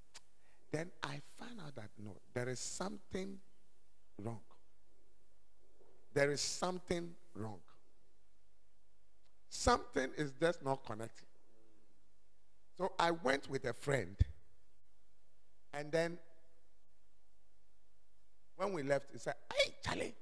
[0.71, 3.37] then I found out that no, there is something
[4.17, 4.39] wrong.
[6.13, 7.59] There is something wrong.
[9.49, 11.27] Something is just not connecting.
[12.77, 14.15] So I went with a friend,
[15.73, 16.17] and then
[18.55, 20.15] when we left, he said, Hey, Charlie,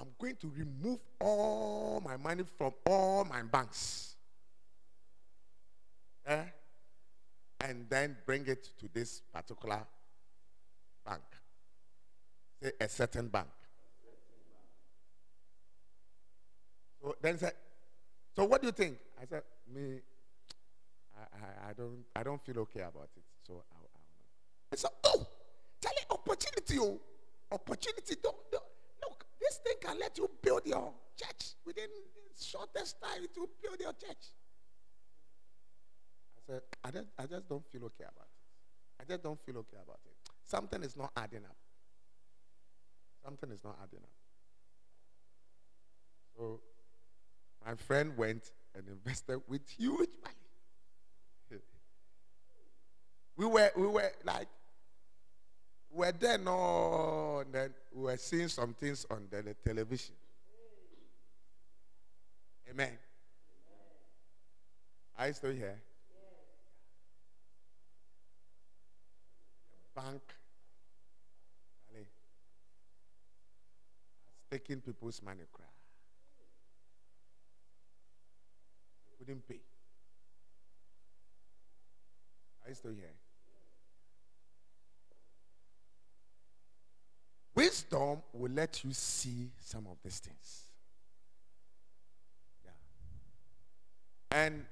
[0.00, 4.14] I'm going to remove all my money from all my banks.
[6.26, 6.44] Eh?
[7.60, 9.84] And then bring it to this particular
[11.04, 11.22] bank.
[12.62, 13.48] Say a certain bank.
[17.02, 17.54] So then he said,
[18.36, 18.98] So what do you think?
[19.20, 19.42] I said,
[19.74, 20.00] Me,
[21.16, 23.22] I, I, I don't I don't feel okay about it.
[23.46, 24.00] So I, I.
[24.70, 25.26] He said, Oh,
[25.82, 27.00] Charlie, opportunity, oh.
[27.50, 28.16] Opportunity.
[28.22, 28.62] Don't, don't
[29.48, 31.88] this thing can let you build your church within
[32.40, 34.32] shortest time it will build your church.
[36.36, 39.02] I said, I just, I just don't feel okay about it.
[39.02, 40.12] I just don't feel okay about it.
[40.44, 41.56] Something is not adding up.
[43.24, 44.10] Something is not adding up.
[46.36, 46.60] So
[47.66, 50.36] my friend went and invested with huge money.
[53.36, 54.48] we were we were like
[55.90, 60.14] were there no then we were seeing some things on the, the television.
[62.70, 62.92] Amen.
[65.18, 65.78] Are you still here?
[69.98, 70.22] bank
[71.96, 72.06] has
[74.50, 75.66] taken people's money cry.
[79.18, 79.60] Couldn't pay.
[82.64, 83.27] Are you still here?
[87.78, 90.64] Wisdom will let you see some of these things.
[92.64, 92.70] Yeah.
[94.32, 94.64] And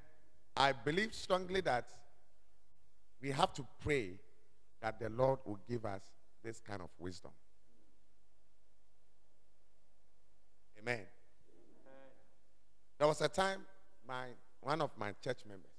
[0.57, 1.93] I believe strongly that
[3.23, 4.11] we have to pray
[4.81, 6.03] that the Lord will give us
[6.43, 7.31] this kind of wisdom.
[10.81, 11.01] Amen.
[12.99, 13.61] There was a time
[14.07, 14.27] my
[14.61, 15.71] one of my church members,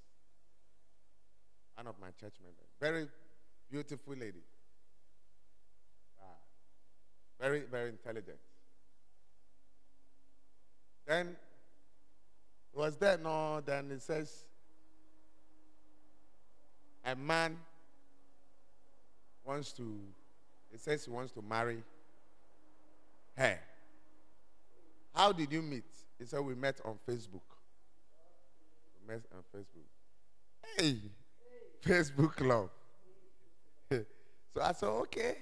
[1.76, 3.08] one of my church members, very
[3.70, 4.44] beautiful lady,
[7.40, 8.38] very very intelligent.
[11.06, 11.36] Then
[12.74, 13.62] was there no?
[13.66, 14.46] Then it says
[17.06, 17.58] a man
[19.46, 19.98] wants to,
[20.72, 21.82] he says he wants to marry
[23.38, 23.58] her.
[25.16, 25.86] How did you meet?
[26.20, 27.42] He said, We met on Facebook.
[29.00, 30.78] We met on Facebook.
[30.78, 30.98] Hey,
[31.86, 32.70] Facebook love.
[33.90, 35.38] so I said, Okay.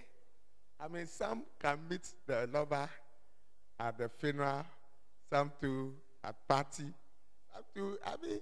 [0.79, 2.89] I mean, some can meet the lover
[3.79, 4.65] at the funeral,
[5.29, 6.85] some too at party,
[7.53, 8.39] some to I mean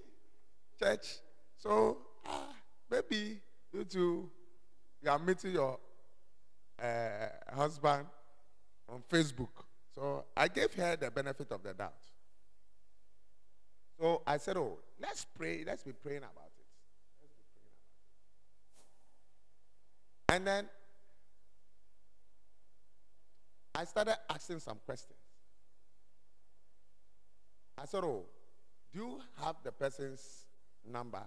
[0.78, 1.18] church.
[1.56, 2.48] So ah,
[2.90, 3.40] maybe
[3.72, 4.30] you two
[5.02, 5.78] you are meeting your
[6.82, 8.06] uh, husband
[8.88, 9.64] on Facebook.
[9.94, 11.94] So I gave her the benefit of the doubt.
[14.00, 15.62] So I said, Oh, let's pray.
[15.64, 16.66] Let's be praying about it.
[17.22, 17.70] Let's be praying
[20.28, 20.34] about it.
[20.34, 20.68] And then
[23.74, 25.18] I started asking some questions.
[27.76, 28.24] I said, Oh,
[28.92, 30.46] do you have the person's
[30.88, 31.22] number?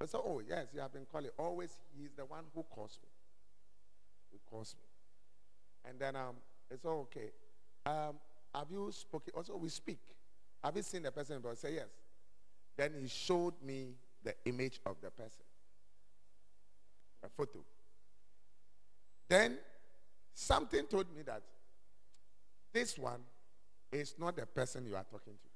[0.00, 1.30] I said, Oh, yes, you have been calling.
[1.38, 3.08] Always, he's the one who calls me.
[4.32, 5.90] Who calls me.
[5.90, 6.36] And then um,
[6.70, 7.30] it's all okay.
[7.86, 8.16] Um,
[8.54, 9.32] have you spoken?
[9.34, 10.00] Also, we speak.
[10.62, 11.42] Have you seen the person?
[11.48, 11.88] I said, Yes.
[12.76, 15.42] Then he showed me the image of the person,
[17.24, 17.58] a photo.
[19.28, 19.58] Then
[20.38, 21.42] something told me that
[22.72, 23.20] this one
[23.90, 25.48] is not the person you are talking to.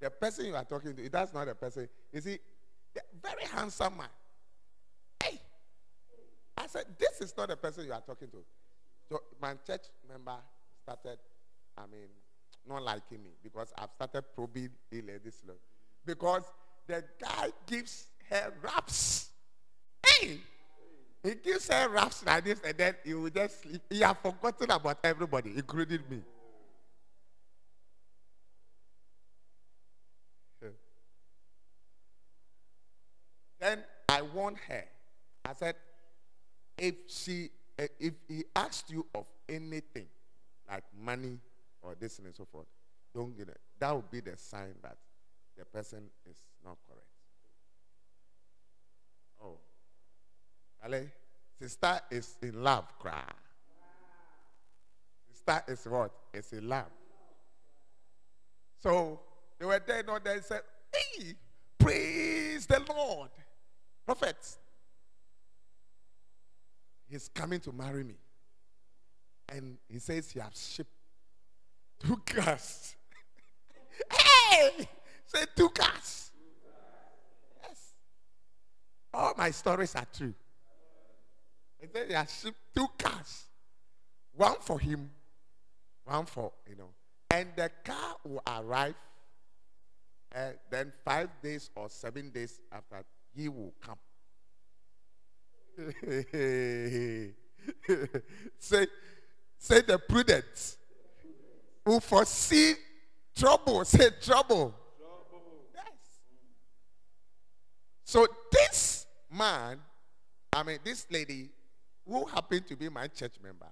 [0.00, 1.88] The person you are talking to, that's not the person.
[2.12, 2.38] You see,
[3.22, 4.08] very handsome man.
[5.22, 5.40] Hey!
[6.56, 8.44] I said, this is not the person you are talking to.
[9.08, 10.36] So my church member
[10.82, 11.18] started,
[11.76, 12.08] I mean,
[12.68, 15.56] not liking me because I've started probing this long.
[16.04, 16.42] Because
[16.86, 19.30] the guy gives her raps.
[20.06, 20.40] Hey!
[21.22, 23.82] He gives her raps like this and then he will just sleep.
[23.90, 26.22] He has forgotten about everybody, including me.
[33.60, 34.84] Then I warned her.
[35.44, 35.74] I said,
[36.76, 40.06] if she, eh, if he asked you of anything,
[40.68, 41.38] like money
[41.82, 42.66] or this and so forth,
[43.14, 43.58] don't get it.
[43.80, 44.96] That would be the sign that
[45.56, 47.06] the person is not correct.
[49.42, 49.56] Oh.
[50.84, 51.08] Ale,
[51.58, 53.22] sister is in love, cry.
[55.30, 56.12] Sister is what?
[56.32, 56.90] Is in love.
[58.80, 59.20] So
[59.58, 60.60] they were there, no, they said,
[60.92, 61.34] Hey,
[61.78, 63.30] praise the Lord.
[64.06, 64.36] Prophet,
[67.08, 68.14] he's coming to marry me.
[69.50, 70.90] And he says he has shipped
[71.98, 72.94] two cars.
[74.12, 74.88] hey!
[75.26, 76.30] Say two cars.
[77.62, 77.92] Yes.
[79.12, 80.34] All my stories are true.
[81.80, 83.44] He said he has shipped two cars.
[84.34, 85.10] One for him,
[86.04, 86.90] one for, you know.
[87.30, 88.94] And the car will arrive
[90.34, 93.02] uh, then five days or seven days after
[93.34, 93.96] he will come.
[98.58, 98.86] say,
[99.58, 100.76] say the prudent
[101.84, 102.74] who foresee
[103.34, 103.84] trouble.
[103.84, 104.74] Say trouble.
[104.98, 105.64] trouble.
[105.74, 105.84] Yes.
[108.04, 109.78] So this man,
[110.52, 111.50] I mean this lady,
[112.08, 113.68] who happened to be my church member,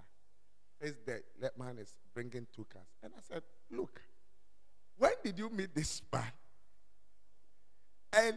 [0.80, 4.00] is that that man is bringing two cars, and I said, look,
[4.98, 6.24] when did you meet this man?
[8.12, 8.36] And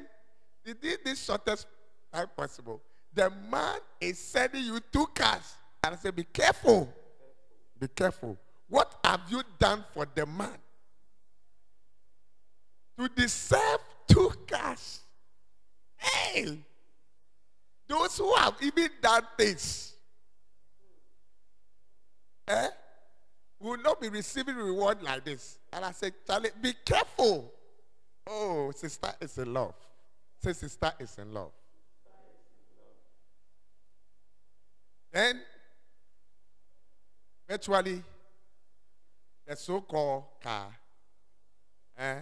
[0.65, 1.67] he did this shortest
[2.13, 2.81] time possible.
[3.13, 5.55] The man is sending you two cars.
[5.83, 6.93] And I said, Be careful.
[7.79, 8.37] Be careful.
[8.67, 10.57] What have you done for the man?
[12.99, 14.99] To deserve two cars.
[15.95, 16.59] Hey!
[17.89, 19.95] Those who have even done this
[22.47, 22.67] eh,
[23.59, 25.57] will not be receiving reward like this.
[25.73, 27.51] And I said, Charlie, be careful.
[28.27, 29.73] Oh, sister is in love.
[30.37, 31.51] Say, sister is in love.
[35.11, 35.41] Then,
[37.49, 38.03] virtually,
[39.47, 40.67] the so called car
[41.97, 42.19] eh,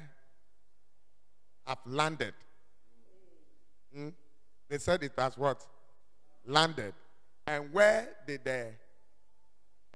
[1.65, 2.34] have landed.
[3.93, 4.09] Hmm?
[4.70, 5.65] They said it has what?
[6.45, 6.93] Landed.
[7.45, 8.68] And where did the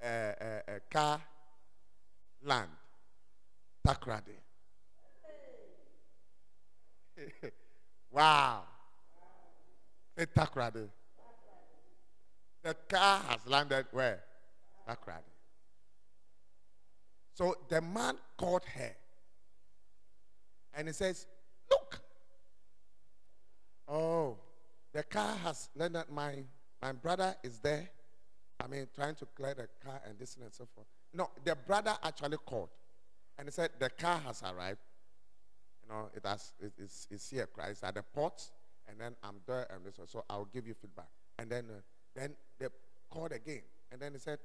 [0.01, 1.21] uh, uh, uh, car
[2.43, 2.69] land?
[3.85, 4.37] Takoradi.
[8.11, 8.61] wow.
[10.17, 10.87] Say Takoradi.
[12.63, 14.21] The car has landed where?
[14.87, 15.23] Takoradi.
[17.33, 18.91] So the man caught her
[20.73, 21.25] and he says,
[21.69, 21.99] Look,
[23.87, 24.37] oh,
[24.93, 25.69] the car has.
[26.09, 26.43] My,
[26.81, 27.89] my brother is there.
[28.59, 30.87] I mean, trying to clear the car and this and so forth.
[31.13, 32.69] No, the brother actually called
[33.41, 34.79] and he said, The car has arrived
[35.83, 38.39] You know, it has, it, it's, it's here, Christ, at the port,
[38.87, 41.09] and then I'm there, and this, so I'll give you feedback.
[41.39, 41.81] And then, uh,
[42.15, 42.67] then they
[43.09, 44.37] called again, and then he said,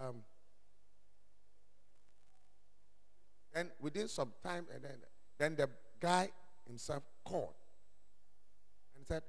[0.00, 0.16] um,
[3.52, 4.98] then within some time, and then,
[5.38, 6.28] then the guy
[6.66, 7.54] himself called
[8.96, 9.22] and said,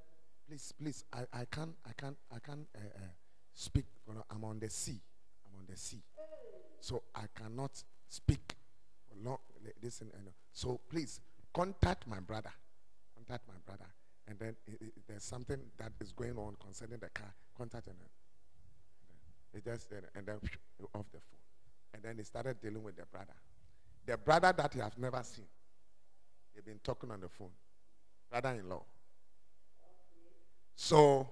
[0.48, 3.08] please, please, I, I can't, I can't, I can't uh, uh,
[3.54, 3.86] speak.
[4.32, 5.00] I'm on the sea.
[5.46, 6.02] I'm on the sea.
[6.80, 8.56] So I cannot speak
[9.12, 11.20] and so please
[11.54, 12.52] contact my brother.
[13.16, 13.90] Contact my brother.
[14.28, 17.34] And then i- i- there's something that is going on concerning the car.
[17.58, 17.96] Contact him.
[19.54, 20.36] He just said, and then
[20.94, 21.40] off the phone.
[21.94, 23.34] And then he started dealing with the brother.
[24.06, 25.48] The brother that he has never seen.
[26.54, 27.52] They've been talking on the phone.
[28.30, 28.84] Brother-in-law.
[30.80, 31.28] So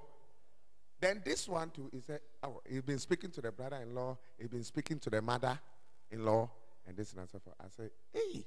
[1.00, 4.64] then this one too, he said, oh, he's been speaking to the brother-in-law, he's been
[4.64, 6.50] speaking to the mother-in-law,
[6.88, 7.56] and this and that so forth.
[7.60, 8.44] I said, hey,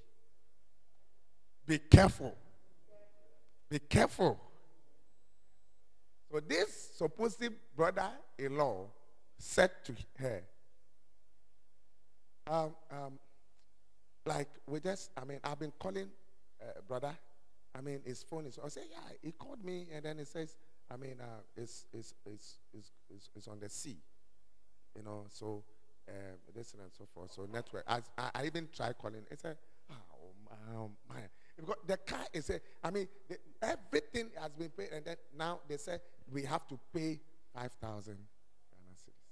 [1.64, 2.36] be careful.
[3.70, 4.40] Be careful.
[6.32, 7.44] So this supposed
[7.76, 8.86] brother-in-law
[9.38, 10.42] said to her,
[12.48, 13.18] um, um,
[14.26, 16.08] like we just, I mean, I've been calling
[16.60, 17.16] uh, brother.
[17.72, 18.58] I mean, his phone is.
[18.62, 20.56] I say, yeah, he called me, and then he says,
[20.90, 23.98] I mean, uh, it's, it's, it's, it's, it's, it's on the sea,
[24.96, 25.26] you know.
[25.28, 25.64] So
[26.08, 26.14] um,
[26.54, 27.32] this and so forth.
[27.32, 27.84] So network.
[27.86, 29.22] I, I, I even tried calling.
[29.30, 29.56] It's a,
[29.90, 29.94] oh
[30.74, 31.16] um, my,
[31.56, 32.60] because the car is a.
[32.82, 35.98] I mean, the, everything has been paid, and then now they say
[36.30, 37.20] we have to pay
[37.54, 38.16] five thousand
[38.70, 39.28] Ghana cedis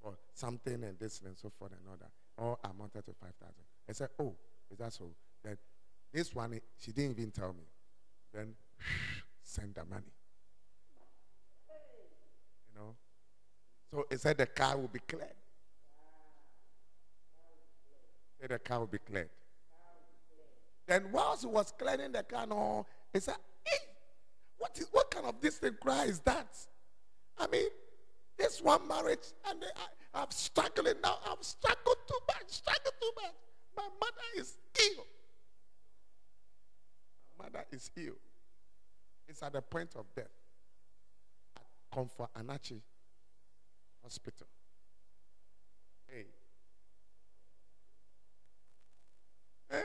[0.00, 2.10] for something and this and so forth and all that.
[2.36, 3.64] All amounted to five thousand.
[3.88, 4.34] I said, oh,
[4.70, 5.10] is that so?
[5.42, 5.56] Then
[6.12, 7.64] this one, she didn't even tell me.
[8.32, 8.54] Then
[9.44, 10.12] send the money.
[12.66, 12.96] You know.
[13.90, 15.28] So he said the car will be cleared.
[18.40, 19.30] Said the car will be cleared.
[20.86, 23.36] Then whilst he was cleaning the car, no, he said,
[24.58, 26.48] what is what kind of distant cry is that?
[27.38, 27.68] I mean,
[28.38, 31.18] this one marriage, and I, I'm struggling now.
[31.26, 33.34] I'm struggling too much, struggling too much.
[33.76, 35.04] My mother is ill.
[37.38, 38.14] My mother is ill.
[39.28, 40.26] It's at the point of death.
[41.56, 42.80] At Comfort Anachi
[44.02, 44.46] Hospital.
[46.06, 46.24] Hey.
[49.70, 49.82] Eh?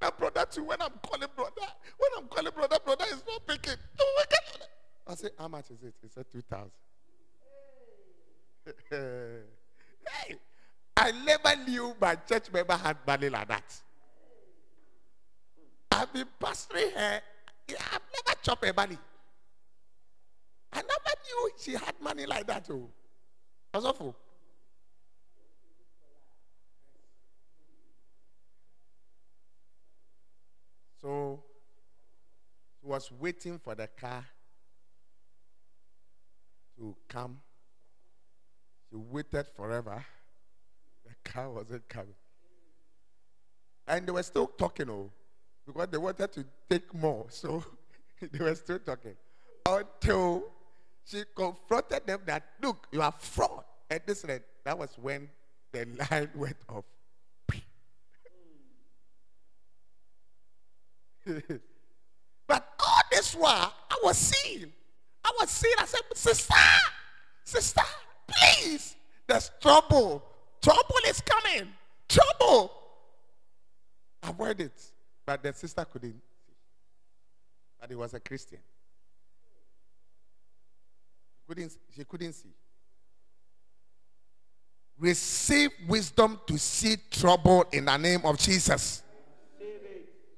[0.00, 1.52] My brother too, when I'm calling brother,
[1.98, 3.74] when I'm calling brother, brother is not picking.
[5.06, 5.94] I say, how much is it?
[6.00, 6.70] He said 2,000.
[8.90, 10.36] hey,
[10.96, 13.80] I never knew my church member had money like that.
[15.90, 17.20] I've been pastoring her.
[17.76, 18.98] I've never chopped a money.
[20.72, 22.68] I never knew she had money like that.
[22.70, 22.88] Oh,
[23.72, 24.16] that's awful.
[31.00, 31.42] So
[32.82, 34.24] he was waiting for the car
[36.78, 37.40] to come.
[38.88, 40.04] She waited forever.
[41.04, 42.14] The car wasn't coming.
[43.86, 45.10] And they were still talking, oh,
[45.72, 47.26] because they wanted to take more.
[47.28, 47.64] So
[48.32, 49.14] they were still talking.
[49.66, 50.44] Until
[51.04, 53.64] she confronted them that, look, you are fraud.
[53.88, 54.78] And this and that.
[54.78, 55.28] was when
[55.72, 56.84] the line went off.
[62.46, 64.72] but all this while, I was seeing.
[65.24, 65.74] I was seeing.
[65.78, 66.54] I said, sister,
[67.44, 67.82] sister,
[68.26, 68.96] please.
[69.26, 70.24] There's trouble.
[70.62, 71.68] Trouble is coming.
[72.08, 72.72] Trouble.
[74.22, 74.72] Avoid it.
[75.30, 76.54] But the sister couldn't see.
[77.80, 78.58] But he was a Christian.
[81.46, 82.48] Couldn't, she couldn't see.
[84.98, 89.04] Receive wisdom to see trouble in the name of Jesus.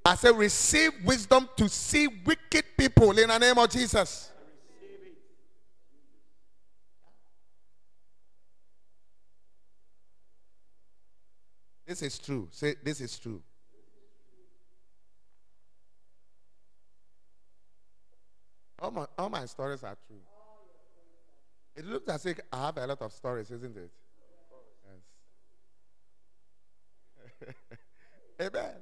[0.05, 4.31] I said, receive wisdom to see wicked people in the name of Jesus.
[11.87, 12.47] This is true.
[12.51, 13.43] Say, this is true.
[18.83, 20.17] All my, all my stories are true.
[21.77, 23.91] It looks as if I have a lot of stories, isn't it?
[27.41, 27.55] Yes.
[28.41, 28.75] Amen.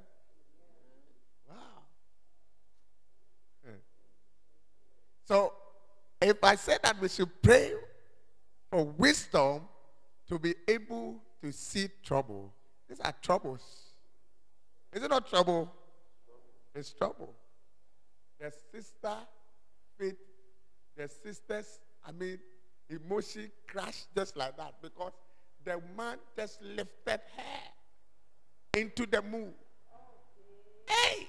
[1.47, 1.55] Wow.
[3.63, 3.75] Hmm.
[5.23, 5.53] So,
[6.19, 7.73] if I say that we should pray
[8.71, 9.61] for wisdom
[10.27, 12.51] to be able to see trouble,
[12.89, 13.61] these are troubles.
[14.93, 15.71] Is it not trouble?
[16.73, 17.35] It's trouble.
[18.39, 19.15] The sister
[20.01, 20.17] faith,
[20.97, 22.39] the sisters, I mean,
[22.89, 25.11] emotion crashed just like that because
[25.63, 29.53] the man just lifted her into the moon.
[30.87, 31.27] Hey,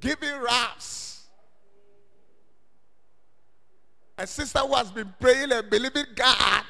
[0.00, 1.26] giving raps.
[4.16, 6.64] A sister who has been praying and believing God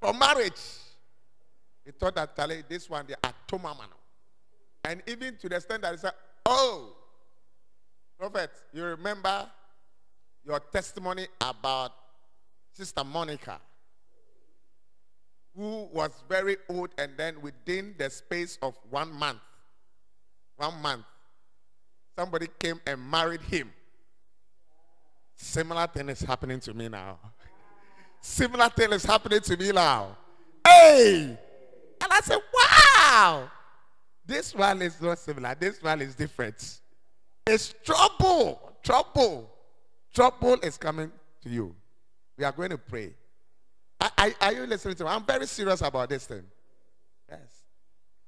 [0.00, 0.52] for marriage.
[1.84, 2.36] He thought that
[2.68, 3.98] this one, they are Tomamano.
[4.84, 6.12] And even to the extent that he said,
[6.46, 6.94] Oh,
[8.22, 9.50] Prophet, you remember
[10.44, 11.90] your testimony about
[12.72, 13.58] Sister Monica?
[15.56, 19.40] who was very old, and then within the space of one month,
[20.56, 21.04] one month,
[22.16, 23.72] somebody came and married him.
[25.34, 27.18] Similar thing is happening to me now.
[28.20, 30.16] Similar thing is happening to me now.
[30.64, 31.36] Hey!
[32.00, 33.50] And I said, wow!
[34.24, 35.56] This one is not similar.
[35.58, 36.81] This one is different.
[37.46, 38.76] It's trouble.
[38.82, 39.50] Trouble.
[40.14, 41.10] Trouble is coming
[41.42, 41.74] to you.
[42.36, 43.14] We are going to pray.
[44.00, 45.10] Are, are, are you listening to me?
[45.10, 46.44] I'm very serious about this thing.
[47.28, 47.62] Yes.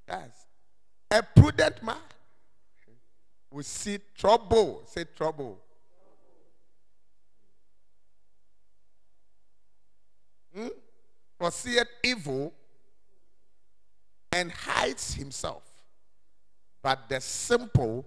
[0.09, 0.47] Yes.
[1.11, 1.97] A prudent man
[3.51, 4.83] will see trouble.
[4.87, 5.59] Say trouble.
[10.55, 10.69] Hmm?
[12.03, 12.55] Evil
[14.33, 15.63] and hides himself.
[16.83, 18.07] But the simple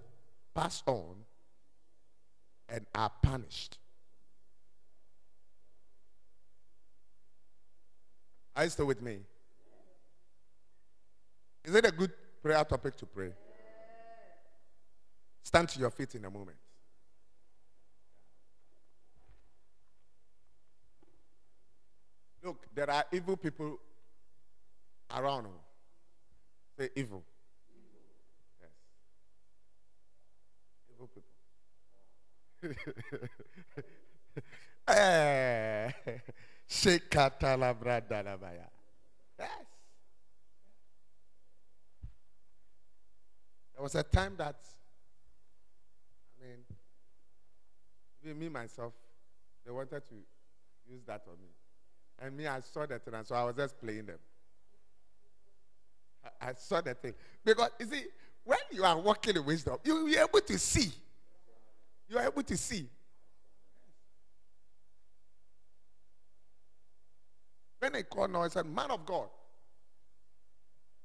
[0.58, 1.14] pass on
[2.68, 3.78] and are punished.
[8.56, 9.18] Are you still with me?
[11.64, 12.10] Is it a good
[12.42, 13.30] prayer topic to pray?
[15.44, 16.56] Stand to your feet in a moment.
[22.42, 23.78] Look, there are evil people
[25.16, 25.46] around.
[26.76, 27.22] Say evil.
[28.60, 28.70] Yes.
[30.98, 31.32] Evil people.
[39.38, 39.54] Yes.
[43.74, 44.56] There was a time that,
[46.36, 46.64] I mean,
[48.24, 48.92] even me myself,
[49.64, 50.14] they wanted to
[50.90, 51.48] use that on me.
[52.20, 54.18] And me, I saw thing, and so I was just playing them.
[56.24, 57.14] I, I saw the thing.
[57.44, 58.04] Because, you see,
[58.48, 60.90] when you are walking in wisdom, you will be able to see.
[62.08, 62.88] You are able to see.
[67.78, 69.28] When they called now, I said, Man of God.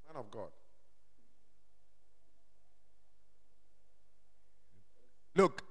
[0.07, 0.47] Man of God.
[5.35, 5.63] Look,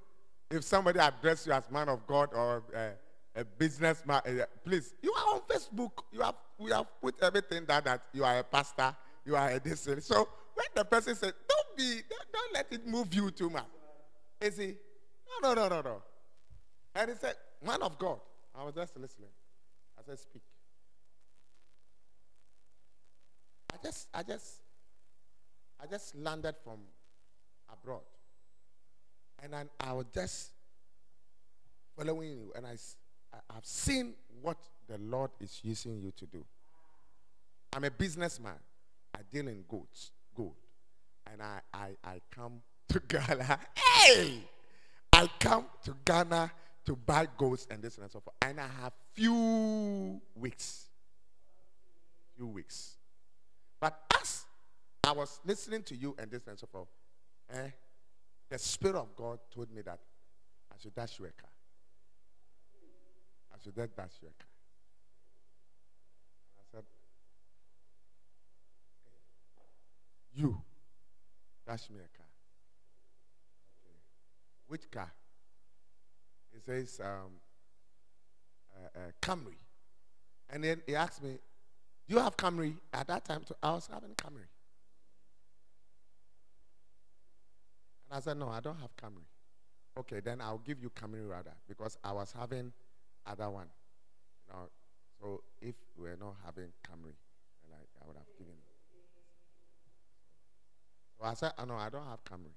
[0.51, 2.89] if somebody address you as man of God or uh,
[3.35, 5.93] a businessman, uh, please, you are on Facebook.
[6.13, 8.95] You have we have put everything that that you are a pastor,
[9.25, 9.89] you are a this.
[10.01, 11.33] So when the person says,
[11.77, 13.65] "Don't be, don't, don't let it move you too much,"
[14.41, 14.75] is he?
[15.43, 16.03] No, no, no, no, no.
[16.95, 18.21] And he said, "Man of God."
[18.55, 19.31] I was just listening.
[19.99, 20.43] I said, "Speak."
[23.73, 24.61] I just, I just,
[25.81, 26.79] I just landed from
[27.73, 28.03] abroad.
[29.43, 30.51] And then I was just
[31.97, 32.77] following you, and I,
[33.51, 36.45] I've seen what the Lord is using you to do.
[37.73, 38.59] I'm a businessman.
[39.15, 40.55] I deal in goods, gold,
[41.31, 43.59] and I, I, I come to Ghana.
[43.77, 44.39] Hey,
[45.13, 46.53] I come to Ghana
[46.85, 50.87] to buy goats and this and so forth, and I have few weeks,
[52.37, 52.97] few weeks.
[53.81, 54.45] But as
[55.05, 56.89] I was listening to you and this and so forth,
[57.53, 57.69] eh,
[58.49, 59.99] the Spirit of God told me that
[60.73, 61.51] I should dash you a car.
[63.53, 64.49] I should dash you a car.
[66.59, 66.85] I said,
[70.35, 70.63] You
[71.73, 72.27] dash me a car.
[73.81, 73.97] Okay.
[74.69, 75.13] Which car?
[76.53, 77.33] He says, um,
[78.77, 79.57] uh, uh, Camry.
[80.51, 81.39] And then he asked me,
[82.09, 82.75] Do you have Camry?
[82.93, 84.49] At that time, I was having Camry.
[88.05, 89.25] And I said, No, I don't have Camry.
[89.99, 92.73] Okay, then I'll give you Camry rather because I was having
[93.27, 93.69] other one.
[94.47, 94.69] You know,
[95.21, 97.17] so if we were not having Camry,
[97.63, 98.72] then I, I would have given you.
[101.23, 102.51] So I said, oh, No, I don't have Camry.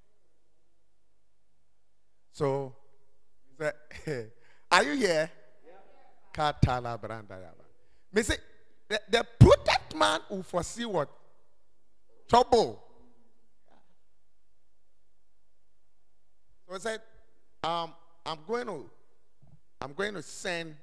[2.32, 2.74] So
[3.48, 4.32] he said,
[4.72, 5.30] Are you here?
[6.34, 7.64] Katala Branda Yaba.
[8.12, 8.38] Me say,
[8.90, 11.10] the, the prudent man will foresee what?
[12.28, 12.84] Trouble.
[16.68, 17.02] So he said,
[17.64, 17.94] um,
[18.26, 18.90] I'm going to
[19.80, 20.76] I'm going to send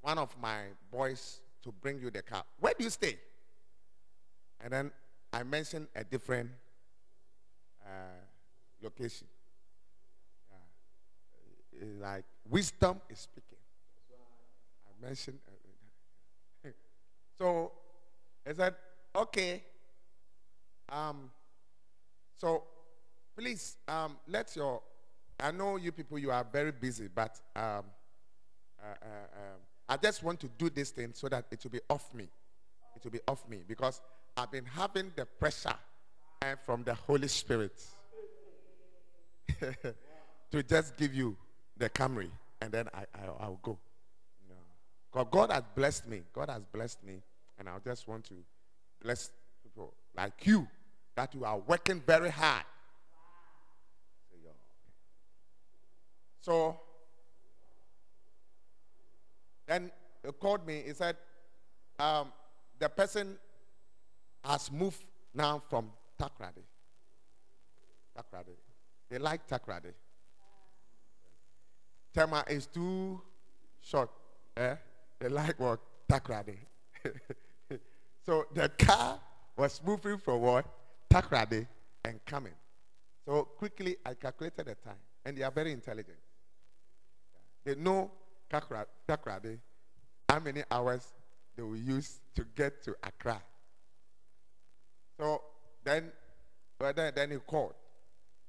[0.00, 2.44] one of my boys to bring you the car.
[2.60, 3.18] Where do you stay?
[4.60, 4.92] And then
[5.32, 6.50] I mentioned a different
[7.84, 7.88] uh,
[8.82, 9.26] location.
[12.00, 13.58] Like wisdom is speaking.
[14.86, 15.38] I mentioned.
[16.64, 16.68] uh,
[17.38, 17.72] so
[18.46, 18.74] I said,
[19.16, 19.64] okay.
[20.88, 21.30] Um,
[22.36, 22.64] so
[23.36, 24.82] please um, let your
[25.40, 27.84] I know you people you are very busy, but um,
[28.80, 29.06] uh, uh,
[29.36, 32.28] um, I just want to do this thing so that it will be off me.
[32.94, 34.00] It will be off me because
[34.36, 35.74] I've been having the pressure
[36.64, 37.84] from the Holy Spirit
[39.60, 41.36] to just give you
[41.76, 42.30] the Camry
[42.60, 43.78] and then I, I, I'll go.
[45.30, 46.22] God, has blessed me.
[46.32, 47.20] God has blessed me.
[47.58, 48.34] And I just want to
[49.02, 49.30] bless
[49.62, 50.66] people like you
[51.16, 52.64] that you are working very hard.
[56.40, 56.80] So
[59.66, 59.90] then
[60.24, 60.82] he called me.
[60.86, 61.16] He said,
[61.98, 62.32] um,
[62.78, 63.36] the person
[64.44, 65.90] has moved now from
[66.20, 66.64] Takoradi.
[68.16, 68.56] Takoradi.
[69.08, 69.92] They like Takoradi.
[72.12, 73.20] Tema is too
[73.80, 74.10] short.
[74.56, 74.74] Eh?
[75.18, 75.80] They like what?
[76.08, 76.56] Takoradi.
[78.26, 79.18] so the car
[79.56, 80.66] was moving from what?
[81.08, 81.66] Takoradi
[82.04, 82.54] and coming.
[83.24, 84.96] So quickly I calculated the time.
[85.24, 86.18] And they are very intelligent.
[87.64, 88.10] They know
[88.50, 89.58] Takra- Takoradi,
[90.28, 91.06] how many hours
[91.56, 93.40] they will use to get to Accra.
[95.18, 95.42] So
[95.84, 96.10] then,
[96.92, 97.74] then, then he called.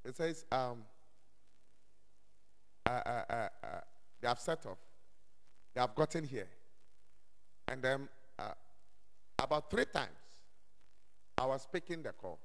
[0.05, 0.83] He says, um,
[2.85, 3.47] uh, uh, uh,
[4.21, 4.77] they have set off.
[5.73, 6.47] They have gotten here.
[7.67, 8.51] And then uh,
[9.39, 10.11] about three times,
[11.37, 12.39] I was picking the call.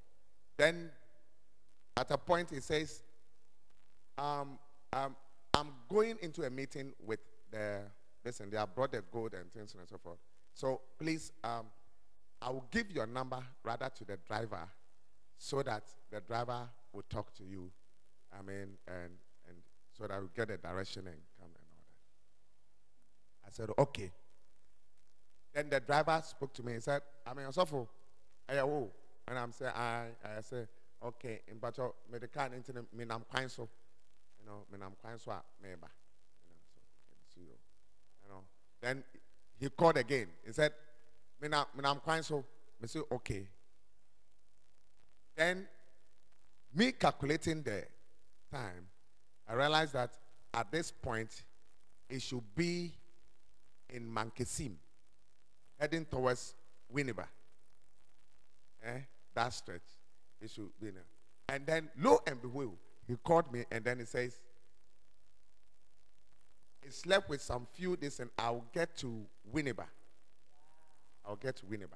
[0.57, 0.89] Then
[1.97, 3.03] at a point, he says,
[4.17, 4.57] um,
[4.93, 5.15] um,
[5.53, 7.19] I'm going into a meeting with
[7.51, 7.81] the,
[8.23, 10.17] listen, they have brought the gold and things and so forth.
[10.53, 11.65] So please, um,
[12.41, 14.67] I will give your number rather to the driver
[15.39, 17.71] so that the driver will talk to you.
[18.37, 19.11] I mean, and,
[19.47, 19.57] and
[19.97, 21.85] so that we get a direction and come and all
[23.43, 23.47] that.
[23.47, 24.11] I said, okay.
[25.53, 26.73] Then the driver spoke to me.
[26.73, 27.87] He said, I mean, Osofo,
[28.49, 28.91] oh.
[29.27, 30.67] And I'm saying, I, I said,
[31.03, 31.39] okay.
[31.47, 31.77] In but
[32.11, 33.69] me the car into the nam kwan so,
[34.39, 35.87] you know, me nam kwan so ah, me ba,
[36.45, 36.59] you know,
[37.33, 38.43] so I you, know.
[38.81, 39.03] Then
[39.57, 40.27] he called again.
[40.45, 40.73] He said,
[41.41, 42.43] me nam nam kwan so.
[42.81, 43.47] Me say, okay.
[45.39, 45.65] Then
[46.75, 47.85] me calculating the
[48.51, 48.85] time,
[49.47, 50.11] I realized that
[50.53, 51.43] at this point,
[52.09, 52.91] it should be
[53.89, 54.73] in Mankesim,
[55.79, 56.55] heading towards
[56.93, 57.25] Winneba.
[58.83, 58.99] Eh?
[59.33, 59.81] That stretch.
[60.41, 61.05] It should be there.
[61.47, 62.75] And then, lo and behold,
[63.07, 64.37] he called me and then he says,
[66.83, 69.25] he slept with some few days and I'll get to
[69.55, 69.85] Winneba.
[71.25, 71.95] I'll get to Winneba.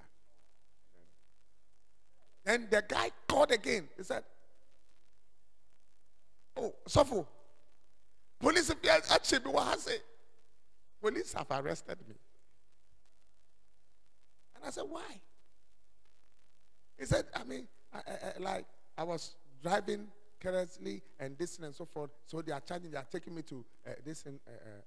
[2.43, 3.87] Then the guy called again.
[3.97, 4.23] He said,
[6.55, 7.25] Oh, Sofo,
[8.39, 8.77] police have
[9.11, 9.39] actually?
[11.01, 12.15] Police have arrested me.
[14.55, 15.19] And I said, Why?
[16.99, 18.65] He said, I mean, I, I, like
[18.97, 20.07] I was driving
[20.39, 22.11] carelessly and this and so forth.
[22.25, 24.81] So they are charging, they are taking me to uh, this and, uh, uh,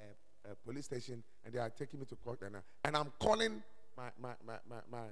[0.00, 2.42] uh, uh, police station and they are taking me to court.
[2.42, 3.62] And, uh, and I'm calling
[3.96, 5.04] my, my, my, my, my,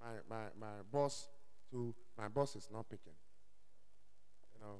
[0.00, 1.28] my, my, my boss
[1.70, 3.12] to, my boss is not picking.
[4.54, 4.76] You know.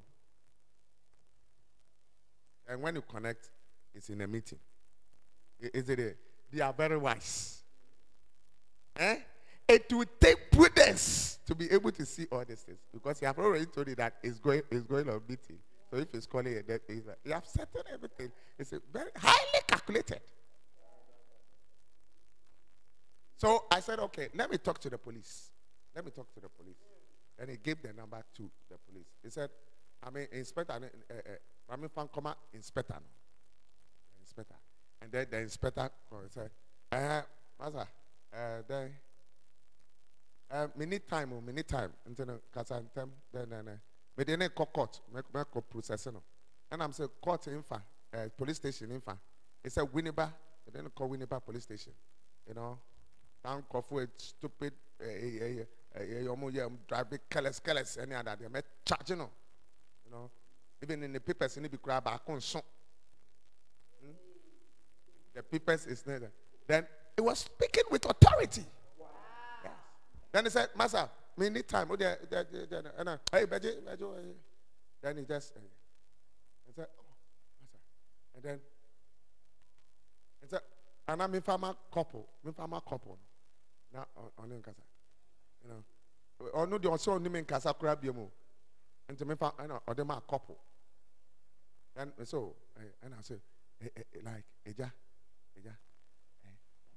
[2.68, 3.50] And when you connect,
[3.94, 4.58] it's in a meeting.
[5.60, 6.14] Is it a,
[6.52, 7.62] they are very wise.
[8.98, 9.16] Eh?
[9.68, 13.38] It will take prudence to be able to see all these things because you have
[13.38, 15.58] already told you that it's going, it's going on meeting.
[15.90, 18.32] So if it's calling is like, you have settled everything.
[18.58, 20.20] It's a very highly calculated.
[23.36, 25.50] So I said, okay, let me talk to the police.
[25.94, 26.76] Let me talk to the police.
[27.38, 29.08] And he gave the number to the police.
[29.22, 29.50] He said,
[30.02, 32.94] I mean, Inspector, uh, uh, I mean, Fankoma, Inspector.
[32.94, 34.20] no.
[34.22, 34.54] Inspector.
[35.02, 35.90] And then the inspector
[36.30, 36.50] said,
[36.92, 37.22] uh,
[37.60, 37.86] Master,
[38.32, 38.90] uh, then,
[40.50, 41.92] uh, need time, oh, need time.
[42.52, 43.76] Kasa ntem, then, then, uh,
[44.16, 46.22] me de ne court, me me kɔ process no.
[46.70, 49.02] And I'm saying court in uh, police station in.
[49.62, 50.32] He said Winneba,
[50.74, 51.92] ne kɔ Winneba police station.
[52.48, 52.78] You know,
[53.44, 55.04] down Kofu, stupid, uh,
[55.98, 59.30] uh, driving careless, careless, any other, they me charging no.
[60.04, 60.30] You know,
[60.82, 62.62] even in the papers, in the crowd, back on so.
[65.34, 66.32] The papers is there.
[66.66, 68.64] Then he was speaking with authority.
[69.62, 69.72] Yes.
[70.32, 71.88] Then he said, Master, me need time.
[71.90, 72.92] Oh, there, there, there, there.
[72.96, 74.32] And I, hey, Beji, Beji, oh, eh."
[75.02, 75.60] Then he just uh,
[76.66, 77.04] he said, oh,
[77.60, 77.78] Master.
[78.34, 78.60] And then
[80.40, 80.60] he said,
[81.08, 83.18] and I'm in farmer couple, in farmer couple.
[83.92, 84.06] Now,
[84.38, 84.82] on in casa.
[85.62, 88.30] You know, or no, the also name in casa crab you move.
[89.08, 90.58] And to me, I or them are couple.
[91.96, 93.40] And so, eh, and I said,
[93.82, 94.90] eh, eh, like, Eja,
[95.56, 95.72] Eja,
[96.44, 96.48] eh,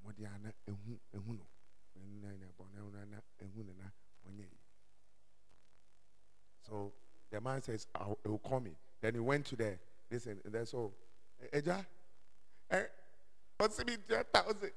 [0.03, 1.47] ọmọdé ana ehu ehu no,
[1.95, 3.13] nna na bọ na na na
[3.77, 3.91] na
[4.31, 4.57] na yi.
[6.67, 6.91] So
[7.29, 7.87] the man says,
[8.23, 8.71] he will call me.
[9.01, 9.77] Then he went to the
[10.11, 10.41] listen.
[10.43, 10.91] And then so,
[11.53, 11.61] eh,
[13.59, 13.97] Eja, eh, what's it mean?
[14.07, 14.71] Two thousand,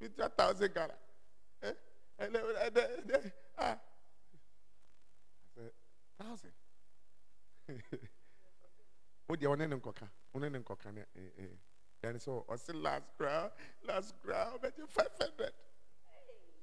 [0.00, 0.94] two thousand Ghana.
[1.62, 1.72] Eh,
[2.18, 3.76] and then, and then, and then, ah, I
[5.54, 5.70] said,
[6.18, 6.50] thousand.
[9.28, 11.56] wo deɛ ɔne ne nkɔka ɔne ne nkɔka ne ɛɛ ɛɛ
[12.02, 13.50] Then so I said last crowd,
[13.88, 15.52] last crowd, but you five hundred.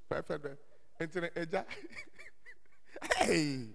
[0.08, 0.58] Five hundred.
[1.00, 1.64] Into the edge.
[3.16, 3.66] Hey,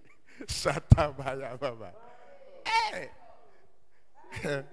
[0.48, 1.16] shut up,
[1.60, 1.92] Baba.
[2.64, 3.10] Hey.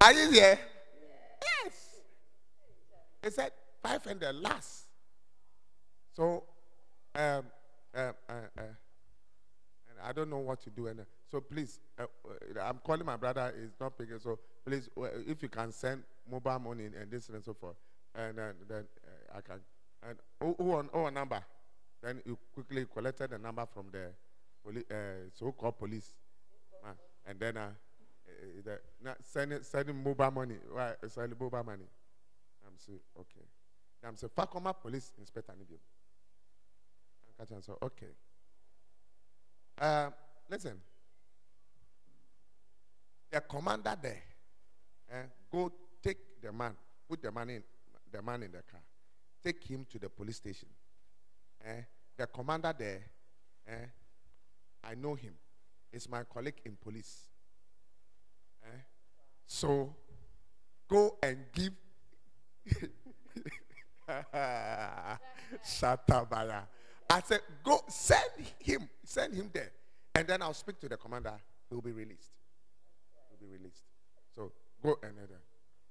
[0.00, 0.58] Are you there?
[3.22, 3.52] He said
[3.82, 4.86] 500 last.
[6.12, 6.44] So,
[7.14, 7.44] um,
[7.94, 8.62] um, uh, uh,
[10.02, 10.88] I don't know what to do.
[10.88, 13.52] And uh, so please, uh, uh, I'm calling my brother.
[13.58, 14.18] He's not picking.
[14.18, 17.76] So please, uh, if you can send mobile money and this and so forth,
[18.14, 19.60] and uh, then uh, I can.
[20.06, 21.40] And who, who on on number?
[22.02, 24.10] Then you quickly collected the number from the
[24.64, 26.14] poli- uh, so-called police,
[27.26, 27.70] and then uh, uh,
[28.64, 30.56] the, now send send mobile money.
[30.72, 31.84] Why send mobile money?
[32.72, 33.46] I'm saying okay.
[34.04, 35.78] I'm saying Fakoma police inspector Nibium.
[37.38, 38.06] And so okay.
[39.78, 40.10] Uh,
[40.50, 40.80] listen.
[43.30, 44.22] The commander there,
[45.10, 46.74] eh, go take the man,
[47.08, 47.62] put the man in
[48.12, 48.82] the man in the car,
[49.42, 50.68] take him to the police station.
[51.64, 51.80] Eh,
[52.16, 53.00] the commander there,
[53.66, 53.86] eh,
[54.84, 55.32] I know him.
[55.90, 57.28] He's my colleague in police.
[58.64, 58.78] Eh?
[59.46, 59.94] So
[60.86, 61.72] go and give
[65.64, 66.62] Shatabaya.
[67.10, 69.70] I said, go send him, send him there.
[70.14, 71.34] And then I'll speak to the commander.
[71.68, 72.32] He will be released.
[73.12, 73.84] He will be released.
[74.34, 74.52] So
[74.82, 75.28] go and then.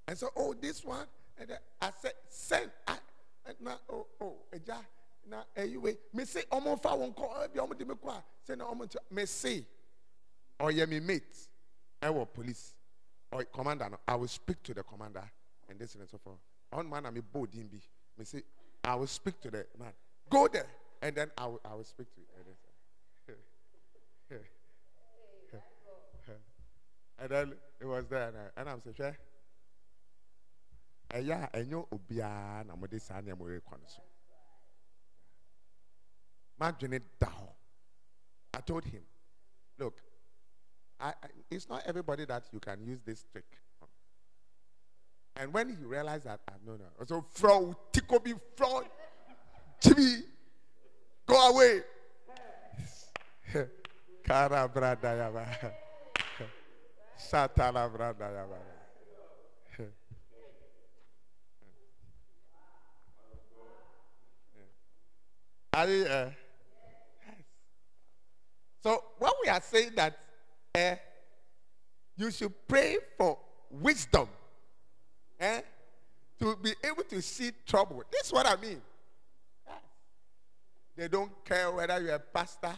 [0.08, 1.06] And so, oh, this one.
[1.38, 2.70] And then I said, send.
[2.86, 2.96] I,
[3.46, 4.78] and now, oh, oh, eja.
[5.28, 8.22] Now, eh, anyway, me say, omo fa won ko, omo de me kwa.
[8.44, 9.64] Say na omo me say,
[10.58, 11.48] or ye me mate,
[12.02, 12.74] I police,
[13.30, 13.88] or commander.
[13.90, 15.22] no, I will speak to the commander,
[15.68, 16.38] and this and so forth.
[16.72, 17.80] On man, I'm a bold be.
[18.18, 18.42] Me say,
[18.84, 19.92] I will speak to the man.
[20.30, 20.66] Go there,
[21.00, 22.20] and then I will, I will speak to.
[24.28, 24.38] Then,
[27.18, 29.16] and then it was there, and, I, and I'm saying, sure.
[31.12, 34.02] ɛyɛ a ɛnyɛ obiara na mode saa nneɛma wei kɔ no so
[36.58, 37.02] madwene
[38.54, 39.04] i told him
[39.78, 40.00] look
[41.02, 43.58] I, I, it's not everybody that you can use this trick.
[45.36, 46.84] And when he realized that ah, no no.
[47.06, 48.84] So from tikobi from
[49.80, 50.22] jimmy
[51.26, 51.80] go away.
[54.24, 55.46] Kara brada yaba.
[57.18, 57.90] Satana.
[68.82, 70.18] So when we are saying that
[70.74, 70.96] uh,
[72.16, 73.38] you should pray for
[73.70, 74.28] wisdom
[75.42, 75.60] eh,
[76.38, 78.80] to be able to see trouble, this is what I mean.
[80.96, 82.74] They don't care whether you're a pastor.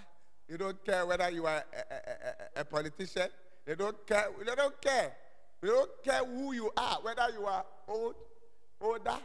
[0.49, 3.29] They don't care whether you are a, a, a, a politician.
[3.67, 4.29] They don't care.
[4.45, 5.13] They don't care.
[5.61, 8.15] They don't care who you are, whether you are old,
[8.81, 9.19] older,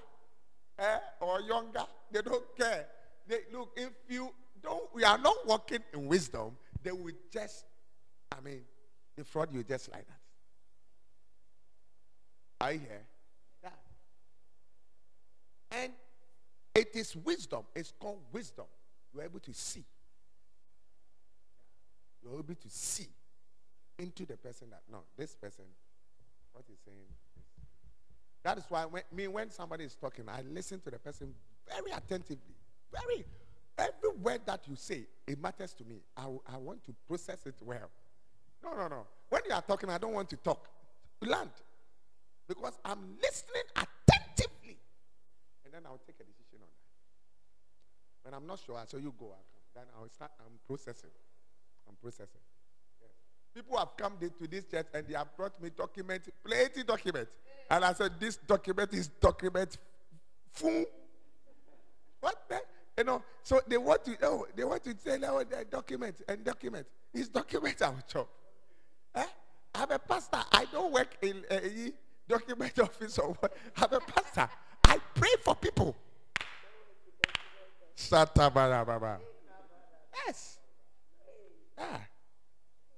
[0.79, 1.85] eh, or younger.
[2.11, 2.87] They don't care.
[3.27, 4.31] They, look, if you
[4.63, 7.65] don't, we are not walking in wisdom, they will just,
[8.31, 8.61] I mean,
[9.15, 10.19] defraud you just like that.
[12.61, 13.05] Are you here?
[15.71, 15.91] And
[16.75, 17.63] it is wisdom.
[17.75, 18.65] It's called wisdom.
[19.13, 19.85] You're able to see.
[22.23, 23.07] You're able to see
[23.97, 25.65] into the person that, no, this person,
[26.53, 26.97] what he's saying.
[28.43, 31.33] That is why when, me, when somebody is talking, I listen to the person
[31.67, 32.55] very attentively.
[32.91, 33.25] Very.
[33.77, 36.01] Every word that you say, it matters to me.
[36.17, 37.89] I, I want to process it well.
[38.63, 39.05] No, no, no.
[39.29, 40.67] When you are talking, I don't want to talk.
[41.21, 41.51] Land.
[42.47, 43.63] Because I'm listening.
[45.79, 48.25] Then I'll take a decision on that.
[48.25, 49.63] When I'm not sure, I say you go, I'll come.
[49.73, 51.09] Then I'll start, I'm processing.
[51.87, 52.41] I'm processing.
[52.99, 53.11] Yes.
[53.55, 57.31] People have come to this church and they have brought me documents, plenty documents.
[57.71, 59.77] And I said, this document is document
[60.51, 60.83] full.
[62.19, 62.35] What?
[62.49, 62.59] The?
[62.97, 66.87] You know, so they want to, oh, they want to tell oh, document and document.
[67.13, 68.27] It's document our job.
[69.15, 69.23] Eh?
[69.75, 70.41] I'm a pastor.
[70.51, 71.93] I don't work in a
[72.27, 73.53] document office or what.
[73.77, 74.49] I'm a pastor.
[75.19, 75.95] Pray for people.
[80.25, 80.59] Yes.
[81.77, 81.97] Yeah.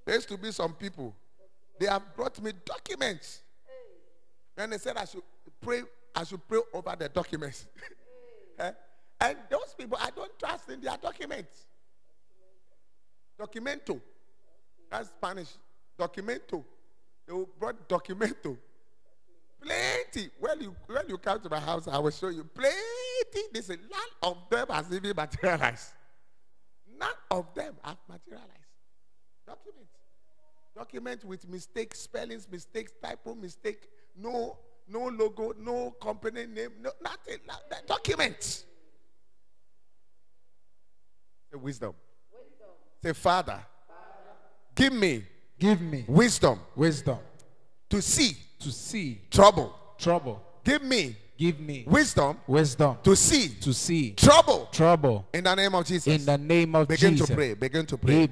[0.06, 1.16] There used to be some people.
[1.80, 3.42] They have brought me documents.
[4.56, 5.24] And they said I should
[5.60, 5.82] pray,
[6.16, 7.66] I should pray over the documents.
[8.60, 8.72] eh?
[9.20, 11.66] And those people, I don't trust in their documents.
[13.40, 14.00] Documento.
[14.92, 15.50] That's Spanish.
[15.98, 16.64] Documento.
[17.28, 18.58] They brought documento.
[19.62, 20.30] Plenty.
[20.40, 23.48] When you when you come to my house, I will show you plenty.
[23.54, 25.90] There's a lot of them has even materialized.
[27.00, 28.50] None of them have materialized.
[29.46, 29.92] Documents.
[30.76, 34.58] Document with mistakes, spellings, mistakes, typo, mistake, no,
[34.88, 37.38] no logo, no company name, no nothing.
[37.48, 37.54] no-
[37.88, 38.66] Documents.
[41.52, 41.94] Say wisdom.
[43.04, 43.60] Say, Father,
[44.76, 45.26] give me
[45.60, 47.20] Give me wisdom wisdom
[47.92, 49.74] to see to see trouble.
[49.98, 50.42] trouble.
[50.64, 54.70] Give me Give me wisdom wisdom to see to see trouble.
[54.72, 55.26] trouble.
[55.34, 56.14] In the name of Jesus.
[56.14, 57.30] In the name of Begin Jesus.
[57.30, 57.54] Begin to pray.
[57.56, 58.28] Begin to pray.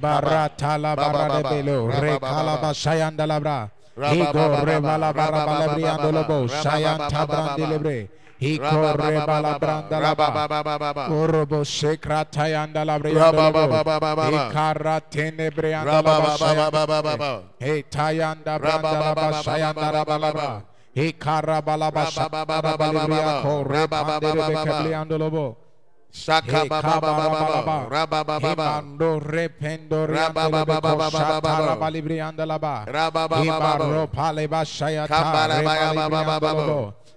[8.40, 10.48] Ikorre balabranda laba.
[11.11, 13.36] Orobo sekratayanda labrianda.
[14.32, 17.44] Ikara tenebreanda laba.
[17.60, 20.64] Etayanda branda laba sayanda laba.
[20.95, 23.44] Ikara balaba sababa balibria
[25.20, 25.57] lobo.
[26.11, 27.86] Shaka baba
[29.22, 30.66] rependo raba baba
[32.48, 35.06] laba raba pale bashaya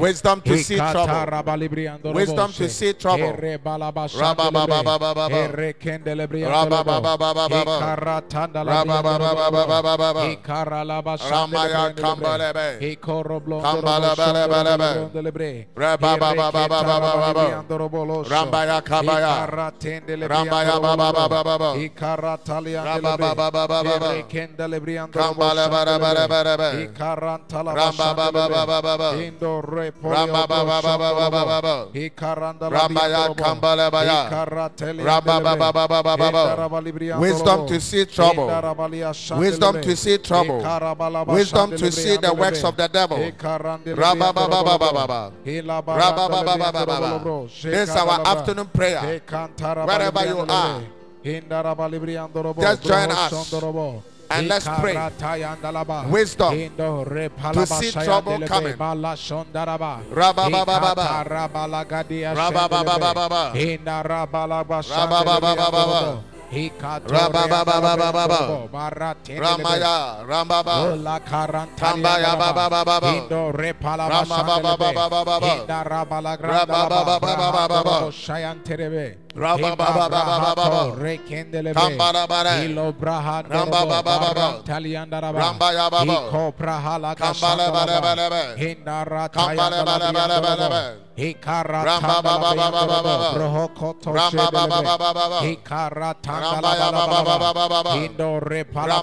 [0.00, 2.12] Wisdom to see trouble.
[2.12, 3.32] Wisdom to see trouble.
[18.24, 18.74] Rambaya
[27.50, 30.46] Ramba Indo Repo Ramba
[31.94, 34.30] Ikaranda Rambaya Kambalabaya
[35.04, 35.34] Ramba
[37.20, 38.46] Wisdom to see trouble
[39.38, 40.62] Wisdom to see trouble
[41.26, 44.34] Wisdom to see the works of the devil Ramba
[45.86, 46.34] Ramba
[47.62, 49.20] This is our afternoon prayer
[49.86, 50.82] wherever you are
[51.24, 54.94] just join us and let's pray.
[56.10, 56.52] Wisdom
[57.54, 58.76] to see trouble coming.
[60.10, 60.50] Rabba.
[69.38, 70.22] Ramaya.
[73.14, 74.08] Indo repala
[98.04, 99.02] Indo repara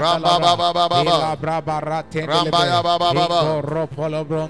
[0.00, 0.33] Ramba
[2.26, 3.12] Rambaya Baba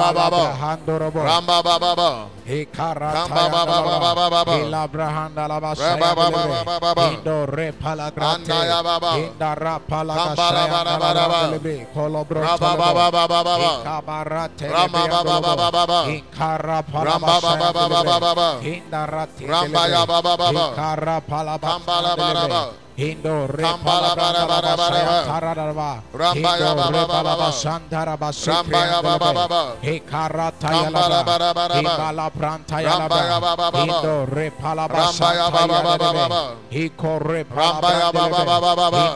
[23.01, 31.25] Hindo Ramba Bara Bara Bara Tararaba Ramba Bara Bara Sandara Basra Bara Bara Ekarata Bara
[31.25, 33.41] Bara Bara Bala Pranta Bara
[33.81, 39.11] Indo Repala Bara Bara Bara Ikore Bara Bara Bara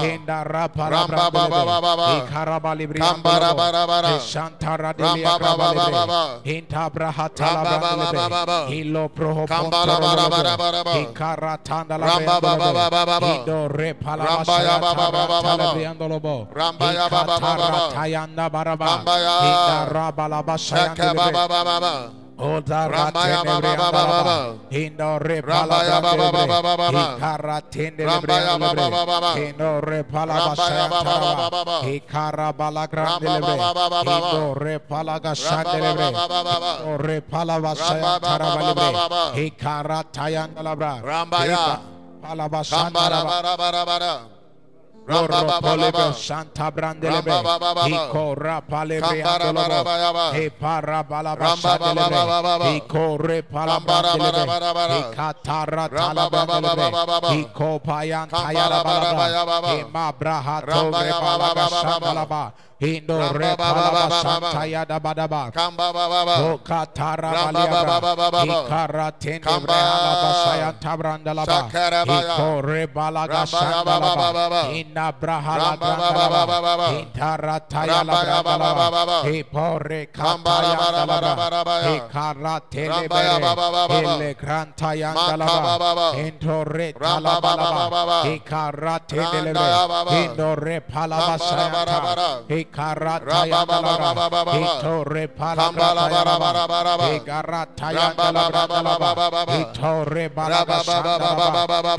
[0.00, 2.08] Indara Ramba ba ba ba ba ba.
[2.24, 3.00] Ikarabali bri.
[3.00, 4.14] Kambara ba ba ba ba.
[4.22, 6.22] Shantara de Ramba ba ba ba ba ba.
[6.46, 8.58] Inta brahata la ba ba ba ba.
[8.72, 9.44] Ilo proho.
[9.44, 10.94] Kambara ba ba ba ba ba.
[11.02, 13.32] Ikaratanda la Ramba ba ba ba ba ba ba.
[13.42, 15.70] Ido repala ba ba ba ba ba ba ba.
[16.54, 17.82] Ramba ya ba ba ba ba ba.
[17.92, 18.86] Tayanda ba ba ba.
[18.96, 19.36] Ramba ya.
[19.50, 21.94] Ita rabala ba ba ba ba ba.
[22.40, 32.48] Rambaya Baba Baba Indo Rambaya Baba Baba Ikaratende Rambaya Baba Baba Indo Repala Baba Ikara
[32.56, 41.80] Balagrande Indo Repala Gashande Indo Repala Vasaya Tarabale Ikara Tayandalabra Rambaya
[42.24, 44.39] Palabashandara
[45.06, 47.30] Rambaba Santa Brandelebe
[47.88, 54.44] Iko Rapalebre Andolobo E Parabalaba Shadelebe Iko Repalaba Delebe
[54.90, 65.52] E Katara Talabandelebe Iko Payan Tayarabalaba E Mabrahato Repalaba Shandalaba Indo Rebalabasantaya Dabadaba,
[66.40, 68.00] Bokatarabaliaba,
[68.48, 70.12] Ikaratin Brahma
[70.80, 71.68] Tabrandalaba,
[72.08, 74.72] Iko Rebalaga Shandalaba,
[92.70, 95.88] karata ya kalaba itore palabra
[97.00, 98.62] ya igarata ya kalaba
[99.58, 101.28] itore balaba shanda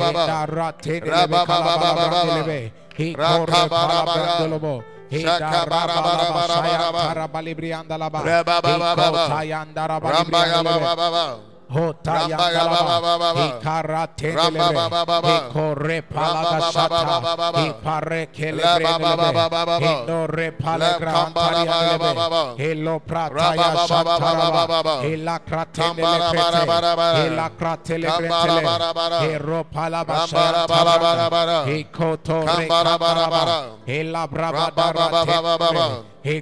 [0.09, 1.89] idarate lebe kalaba
[2.35, 8.23] lebe itore palabra lobo Shakabarabarabarabarabarabalibri andalaba.
[8.23, 9.27] Ramba baba baba.
[10.07, 12.37] Ramba baba baba hotaya
[20.59, 21.13] palagra
[36.23, 36.39] he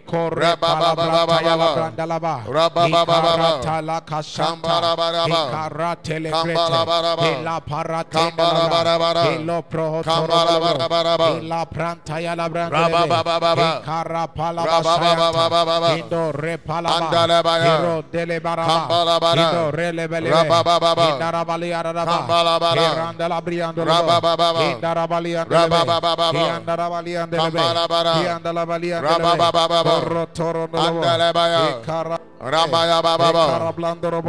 [29.02, 29.69] Rabba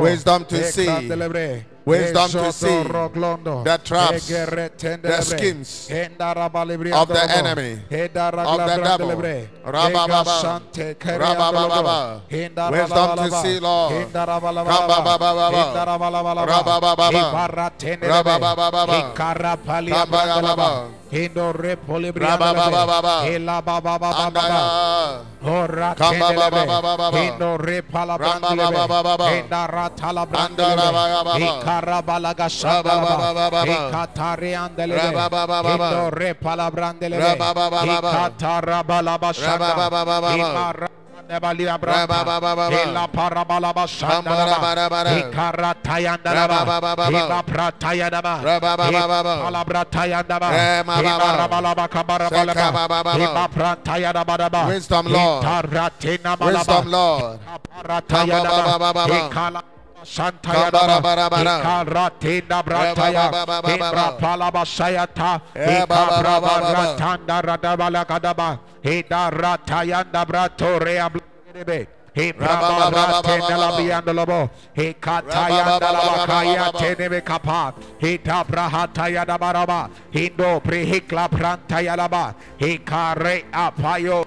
[0.03, 0.87] Wisdom to see.
[1.91, 2.83] Wisdom to see
[3.65, 5.91] the traps, the schemes
[6.93, 7.73] of the enemy,
[8.47, 9.11] of the devil.
[9.65, 10.61] Rabababa.
[11.19, 12.21] Rabababa.
[12.71, 13.93] Wisdom to see, Lord.
[14.15, 15.51] Rabababa.
[16.47, 17.11] Rabababa.
[19.91, 20.91] Rabababa.
[21.11, 23.25] Hindo repoli of the baba
[31.81, 33.17] Carabalaga Shabalaba,
[33.91, 34.97] Catariandele,
[36.13, 37.19] Re Palabrandele,
[38.13, 40.77] Catarabalaba Shababa.
[41.31, 44.59] Ela parabalaba shandaba.
[45.31, 46.59] Ikara tayandaba.
[47.07, 48.35] Ela pratayandaba.
[49.47, 50.49] Ela pratayandaba.
[50.99, 52.75] Ela rabalaba kabarabalaba.
[53.15, 54.67] Ela pratayandaba.
[54.67, 55.45] Wisdom Lord.
[56.41, 57.39] Wisdom Lord.
[57.47, 58.75] Ikara tayandaba.
[60.05, 60.71] Santaya
[61.63, 63.31] Karatinda Brataya
[63.65, 74.13] Hebra Palabasayata Hebra eh, Ratanda Radabala Kadaba Heda Ratayanda Bratorea Blebe he brababa tenela biando
[74.15, 78.69] lobo he kataya dala kaya tenebe kapa he tabra
[79.27, 84.27] da baraba he do prehikla prantaya laba he kare apayo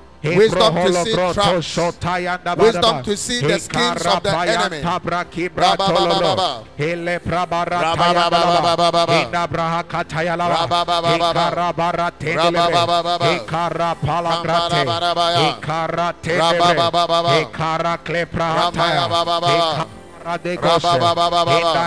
[0.23, 1.77] Wisdom to see traps.
[2.57, 4.81] Wisdom to see the schemes of the enemy.
[4.81, 6.65] Hikarapayantabrakibratololo,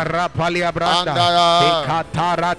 [0.05, 1.85] Rapalia Branda, Andaya.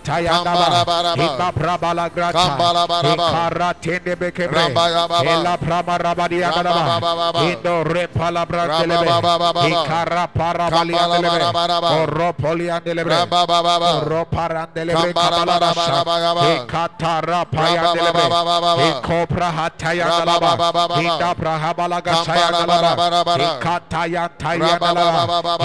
[0.03, 1.51] Tayandaba, Kambarabaraba.
[1.53, 2.57] Prabala Grata.
[3.03, 4.15] Hikara Tende
[4.47, 5.23] Rabayababa.
[5.23, 7.01] Hila Prama Rabadia Gadaba.
[7.41, 9.61] Hindo Repala Brandelebe, Rababababa.
[9.65, 11.89] Hikara Parabali Andelebe, Kambarabaraba.
[12.03, 13.89] Oropoli Andelebre, Rababababa.
[14.01, 16.41] Oroparandelebre Kabala Kambarabaraba.
[16.45, 18.83] Hikatara Payandelebe, Rababababa.
[18.83, 20.95] Hikopra Hatayandalaba, Rababababa.
[20.95, 23.35] Hinda Prahabala Gashayandalaba, Kambarabaraba.
[23.35, 25.64] Hikatayantayandalaba, Rababababa.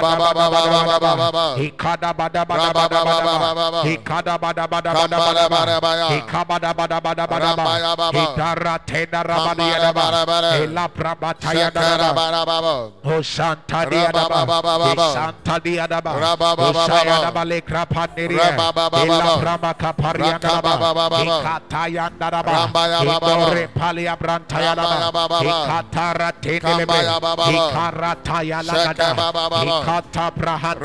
[29.85, 30.81] Ikata Brahata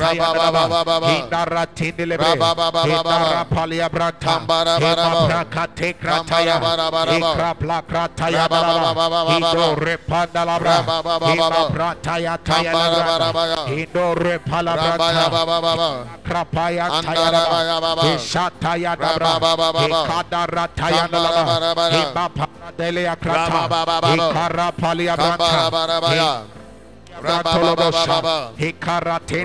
[27.22, 29.44] Rabalabosha, Hikarate,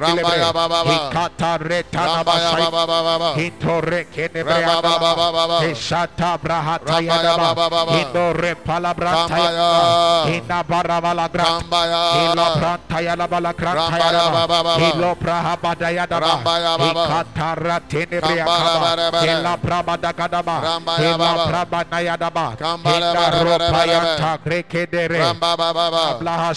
[0.85, 1.99] Hikatareta,
[3.35, 4.30] Hintoreke,
[20.15, 20.56] Kadaba,
[26.15, 26.53] Ablaha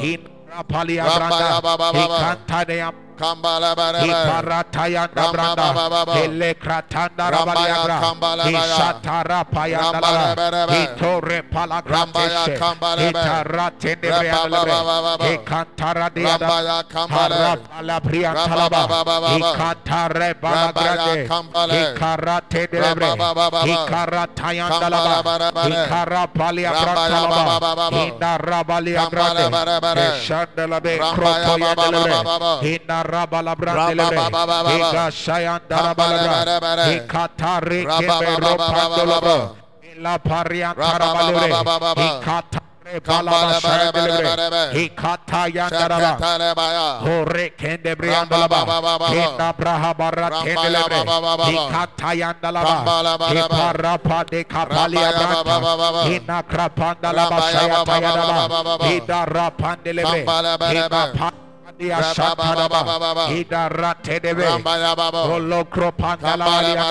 [0.00, 0.28] Ibrahim
[0.68, 1.60] Palia Branda,
[2.04, 2.92] Ikantanea
[4.02, 5.68] Iparatayanda branda,
[6.24, 7.98] Elekratanda rabaliabra,
[8.50, 10.34] Ishatara payandala,
[10.82, 12.56] Itore palagrateshe,
[13.08, 14.72] Itaratende briandalabre,
[15.34, 16.48] Ikantara diada,
[17.12, 18.82] Harapala briandalaba,
[19.38, 21.28] Ikantare balagrade,
[21.68, 23.10] Ikaratende lebre,
[23.72, 25.14] Ikaratayandalaba,
[25.68, 27.44] Ikarapaliabratalaba,
[27.92, 29.44] Indarabaliabrade,
[30.16, 32.12] Ishandalabe, Krotoyandalabre,
[32.62, 34.14] Indarabaliabrade, Karabalabrandelebe,
[34.78, 38.26] Igashayandarabalabrand, Ikatarikebe
[40.02, 41.50] La Parian Karabalure,
[41.98, 42.62] Ikata
[44.72, 45.70] Hikatayan
[61.82, 64.46] Mandia Shakaraba, Idara Tedebe,
[65.26, 66.84] Olokro Pandalaria,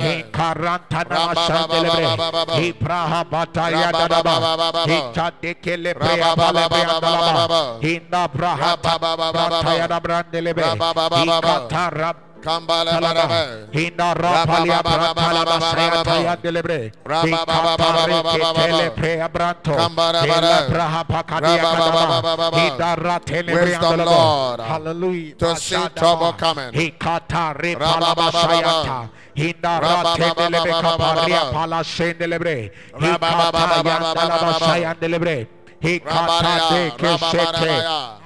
[0.00, 10.62] Incarantana Shandelebre, Ibraha Bataya Dadaba, Ichadekele Preabalaba, Inda Braha Bataya Brandelebe,
[11.24, 12.14] Ikatara
[12.46, 17.74] Kambala Baraba, Hinda Rapalia Barabala Basaya Delebre, Rabababa
[18.54, 20.70] Telebranto, Kambara Baraba,
[22.54, 29.08] Hinda Ratelebre, Lord, Hallelujah, to see trouble coming, Hikata Rabababa.
[29.34, 35.46] Hinda Ratelebre, Kaparia Palashen Delebre, Hikata Yandala Basaya Delebre,
[35.82, 38.25] Hikata Dekeshete.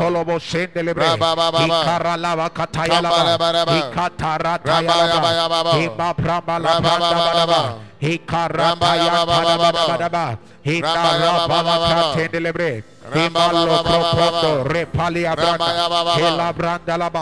[0.01, 1.07] kolobo shendelebre
[1.65, 3.21] ikaralava katayalava
[3.79, 7.61] ikataratayalava imaprambalabrandalava
[8.13, 10.25] ikaratayakalabalaba
[10.75, 12.71] ikarabava katendelebre
[13.01, 17.21] Himalo profundo repalia branda hela branda laba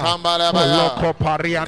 [0.75, 1.63] loko paria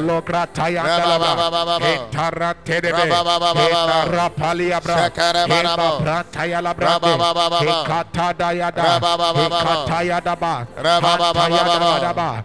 [0.00, 7.12] lo grataya laba entara tedebe hela rapalia branda hela brataya la branda
[7.60, 9.00] hekatada yada
[9.36, 12.44] hekataya daba hekataya daba daba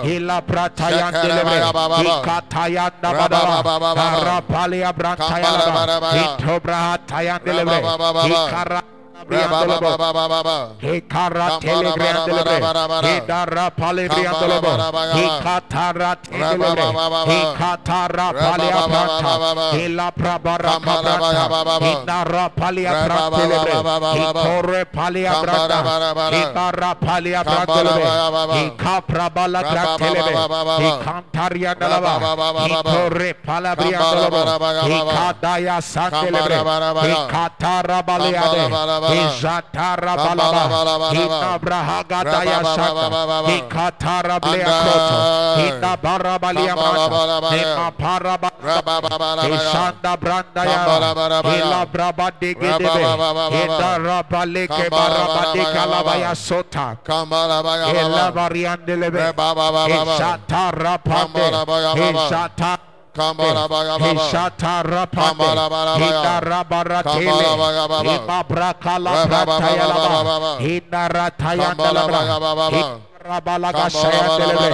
[0.04, 1.60] Hila prataya delebre.
[2.04, 3.60] Hikataya dababa.
[4.20, 5.50] Rapalia Brantaya
[6.12, 8.82] Hitobraha Tayandelebe Hikara Hikara
[11.60, 12.60] Telegrandelebre
[13.04, 14.68] Hidara Palebriandolobo
[15.14, 16.82] Hikatara Telebre
[17.28, 23.72] Hikatara Palia Branta Hila Prabara Cabranta Hidara Palia Brantelebre
[24.16, 25.78] Hitore Palia Branta
[26.32, 28.04] Hikara Palia Brantelebre
[28.56, 30.34] Hikaprabala Brantelebre
[30.80, 32.14] Hikantaria Dalaba
[32.66, 34.40] Hitore Palabriandolobo
[34.88, 36.56] Hikadaya Sandelebre
[37.10, 38.70] Hikatara Baleade
[39.14, 40.62] Hizatara balaba.
[41.10, 43.06] Hina brahaga daya sata.
[43.50, 45.16] Hikatara blea kroto.
[45.60, 47.54] Hina barabalia mata.
[47.56, 48.50] Hina paraba.
[49.42, 50.84] Hishanda branda ya.
[51.42, 53.02] Hila braba digidebe.
[53.50, 56.96] Hina rabale ke baraba dikalabaya sota.
[57.86, 59.32] Hila variandelebe.
[59.86, 61.42] Hishata rapande.
[61.94, 62.78] Hishata
[63.14, 65.44] Hishata rapande,
[65.98, 67.46] hina rabaratele,
[68.02, 74.68] hima brakala prataya laba, hina rataya dalabra, Rabalaga Shayandelebe,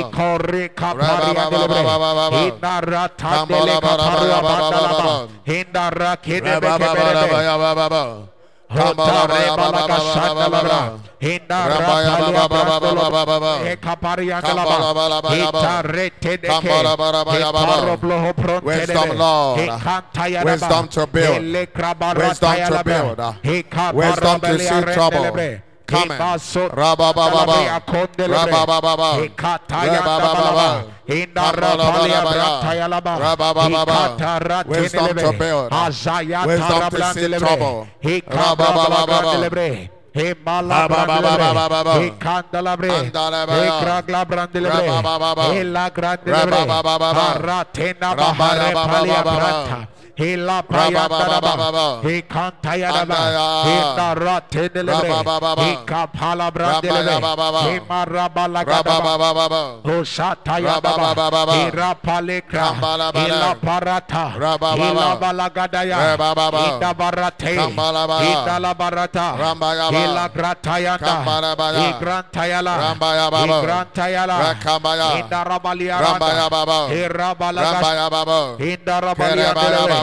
[0.00, 1.80] Ikori Kapariandelebe,
[2.30, 7.28] Hina Ratandele Kaparia Bandalaba, Hina Rakinebe Keberebe,
[18.62, 19.70] Wisdom, Lord.
[20.44, 21.42] Wisdom to build.
[22.28, 23.34] Wisdom to build.
[23.96, 25.24] Wisdom to see trouble.
[25.90, 26.18] Coming.
[26.70, 27.56] Rabababa.
[28.16, 29.10] Rabababa.
[29.82, 30.70] Rabababa.
[33.20, 34.66] Rabababa.
[34.66, 35.70] Wisdom to build.
[36.46, 37.88] Wisdom to see trouble.
[38.28, 39.50] Rabababa.
[40.12, 41.54] Himala brandelebre,
[42.02, 44.90] Hikandalabre, Hikragla brandelebre,
[45.54, 46.66] Hila grandelebre,
[47.14, 49.88] Haratena bahare palia branta.
[50.16, 53.16] Hila payandaraba, Hikantayaraba,
[53.66, 55.10] Hindaratenelebre,
[55.56, 57.14] Hikapala brandelebre,
[57.80, 59.00] Himarabalagaba,
[59.84, 61.14] Hoshatayababa,
[61.54, 62.74] Hirapalekra,
[63.14, 64.32] Hila parata,
[64.76, 65.98] Hila balagadaya,
[66.50, 67.54] Hindabarate,
[68.20, 69.36] Hindalabarata,
[69.90, 71.80] Ila Gratayanda, Kambarabaya.
[71.90, 73.60] Igrantayala, Rambaya Baba.
[73.62, 75.10] Igrantayala, Rakambaya.
[75.20, 76.88] Indarabalia Rambaya Randa, Baba.
[76.92, 78.56] Irabalagas, Rambaya Baba.
[78.60, 79.50] Indarabalia Kerebaya Baba Baba.
[79.50, 79.50] Irabalagasa, Ande.
[79.50, 79.60] Indarabalia Shaka Baba Baba.
[79.60, 79.99] Irregelebre, Reba Baba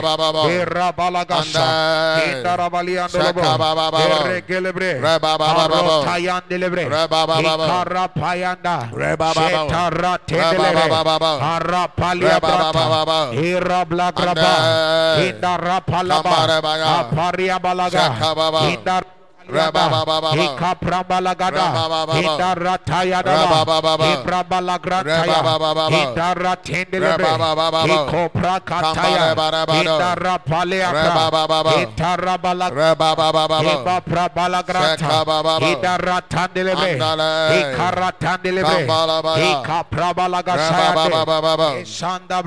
[5.48, 5.78] Baba.
[5.78, 7.66] Arotayan delibre, Reba Baba Baba.
[7.66, 9.68] Ikarapayanda, Reba Baba Baba.
[9.68, 11.56] Shetara Reba tendelere, Baba Baba.
[11.56, 13.18] Arapalia Reba Baba brata, Baba.
[13.34, 14.52] Irablagraba.
[15.28, 16.86] Indarapalaba, Kambarebaya.
[16.98, 17.58] Aparia
[19.48, 19.96] balaga, Shaka Baba.
[19.96, 20.44] Indar Reba Baba Baba.
[20.44, 22.20] Ikaprabalagada, Reba Baba Baba.
[22.20, 24.06] Indaratayadaba, Reba Baba Baba.
[24.12, 25.96] Ibrabalagrantaya, Reba Baba Baba.
[25.96, 27.88] Indaratendelebe, Reba Baba Baba.
[27.88, 29.80] Ikoprakataya, Kambarebarabado.
[29.82, 31.70] Indarapaleakra, Reba Baba Baba.
[31.82, 33.64] Itarabalagra, Reba Baba Baba.
[33.64, 35.66] Iba prabalagranta, Sheka Baba Baba.
[35.72, 37.32] Idaratandelebe, Andale.
[37.72, 39.62] Ikaratandelebe, Kambalabaya.
[39.64, 41.68] Ikaprabalagasayade, Reba Baba Baba.
[41.78, 42.42] Ishanda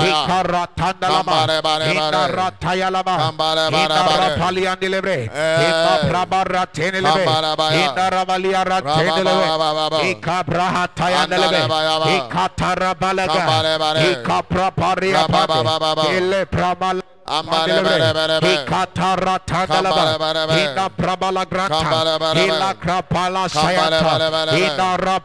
[1.62, 1.67] bare.
[1.76, 3.14] Ita rataya lava.
[3.68, 5.18] Ita rapalia nilibre.
[5.68, 7.24] Ita prabara tenilibre.
[7.84, 10.10] Ita ravalia ratenilibre.
[10.10, 11.60] Ika brahataya nilibre.
[12.16, 13.44] Ika tarabalaga.
[14.10, 15.60] Ika praparia pate.
[16.16, 17.04] Ile prabalaga.
[20.50, 21.88] Ina prabala granta.
[22.34, 24.56] Ina krapala sayata.
[24.56, 25.24] Ina rap.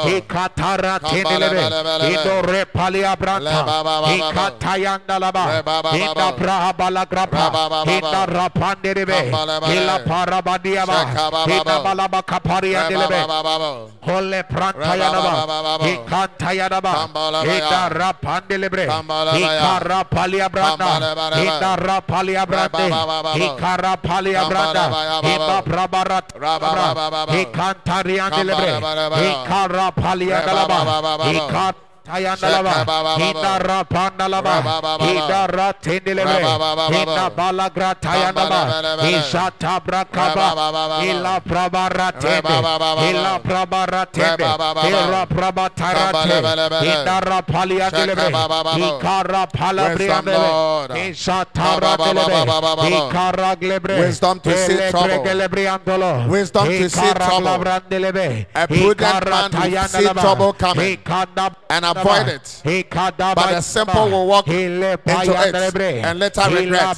[0.08, 1.60] Hikatara Tinelebe
[2.08, 3.60] Hito Repalia Branta
[4.16, 5.44] Ikatayandalaba
[5.92, 7.44] Inda Prahabala Grapa
[7.84, 9.18] Inda Rapandirebe
[9.68, 10.98] Hila Parabadiaba
[11.46, 13.20] Inda Balaba Kaparia Delebe
[14.04, 15.32] Hole Prantayanaba
[15.84, 16.92] Hikatayanaba
[17.44, 20.90] Inda Rapandelebre Ikara Rapalia Branta
[21.36, 22.86] Inda Rapalia Branta
[23.36, 24.84] Ikara Palia Branta
[25.24, 26.26] Imba Prabarat
[27.34, 28.26] Hikantari Baba.
[28.30, 29.30] Ikantariandelebre, Kambalabaya.
[29.44, 31.24] Ikarapalia Reba dalaba, Baba.
[31.32, 33.16] Ikat Tayandalaba, Shaka Baba.
[33.16, 35.04] Inda rapandalaba, Reba Baba.
[35.08, 36.88] Inda ratendelebre, Reba Baba.
[36.92, 39.24] Inda balagra tayandaba, Kambalabaya.
[39.24, 41.04] Ishata brakaba, Reba Baba.
[41.04, 43.08] Ila prabaratende, Reba Baba.
[43.08, 44.88] Ila prabaratende, Reba Baba.
[44.88, 46.84] Ila prabatarate, Kambalabaya.
[46.84, 48.70] Inda rapalia Shaka delebre, Baba.
[48.76, 50.90] Ikara palabria Wisdom, Lord.
[50.90, 52.88] delebre, Ishatara Baba, Baba, delebre, Baba, Baba.
[52.90, 55.24] Ikara glebre, Wisdom to see trouble.
[56.28, 57.64] Wisdom to see trouble.
[58.54, 60.98] A prudent man will see trouble coming
[61.70, 62.62] and avoid it.
[63.34, 65.54] But the simple will walk into it
[66.04, 66.96] and later regret.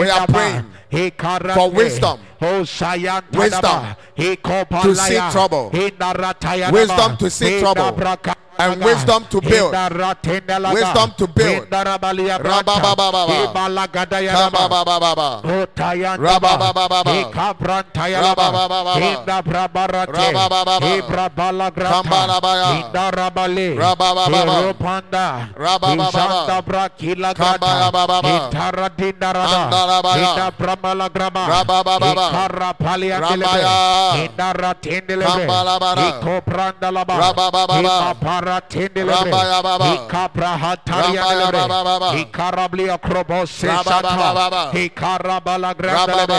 [0.00, 0.64] We are praying
[1.54, 2.18] for wisdom.
[3.38, 3.94] Wisdom
[4.82, 5.70] to see trouble.
[6.72, 7.84] Wisdom to see trouble.
[8.58, 9.72] And wisdom to build.
[10.74, 11.70] Wisdom to build.
[31.48, 32.31] Rabababa.
[32.32, 33.62] Parra palia kelebe.
[34.24, 35.44] Indara tindelebe.
[36.08, 37.14] Iko pranda laba.
[37.78, 39.30] Ima para tindelebe.
[39.94, 41.62] Ika prahataria lebe.
[42.20, 44.72] Ika rabli akrobos sata.
[44.72, 46.38] Ika rabala granda lebe.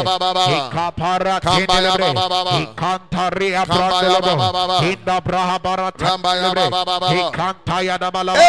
[0.57, 2.09] Ika para tindelebe.
[2.63, 4.33] Ika taria pranda lebe.
[4.91, 6.65] Inda prahabara tindelebe.
[7.19, 8.39] Ika taya namalaba.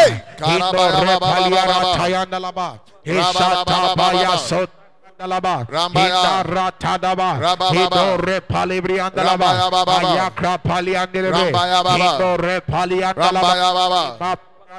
[0.46, 2.68] Indo repalia ratayana laba.
[3.04, 4.83] Isata baya sota.
[5.18, 7.38] Dalaba, Hita Ratadaba,
[7.72, 9.50] Hito Repalibri and Dalaba,
[9.86, 11.52] Ayakra Pali and Delibre,
[11.96, 14.38] Hito Repali and Dalaba,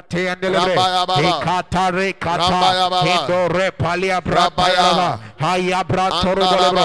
[0.10, 0.76] Te and delivery.
[0.76, 3.00] Ekata re kata.
[3.06, 5.20] Hito re palia brabaya.
[5.40, 6.84] Haya bratoro dolebro.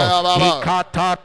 [0.62, 1.18] Ekata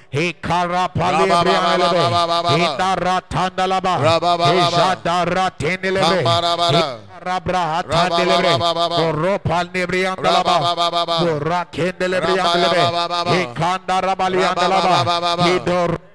[2.56, 4.52] Hindaratandalaba, Rababababa.
[4.52, 7.00] Hijadaratenelebe, Kambarabara.
[7.26, 8.98] Rabrahatandelebe, Rabababababa.
[8.98, 11.20] Boropalnebriandalaba, Rabababababa.
[11.20, 13.32] Borakendelebreandelebe, Rabababababa.
[13.36, 15.44] Hikandarabaliyandalaba, Rabababababa.
[15.46, 16.15] Hidor Paliandelebre,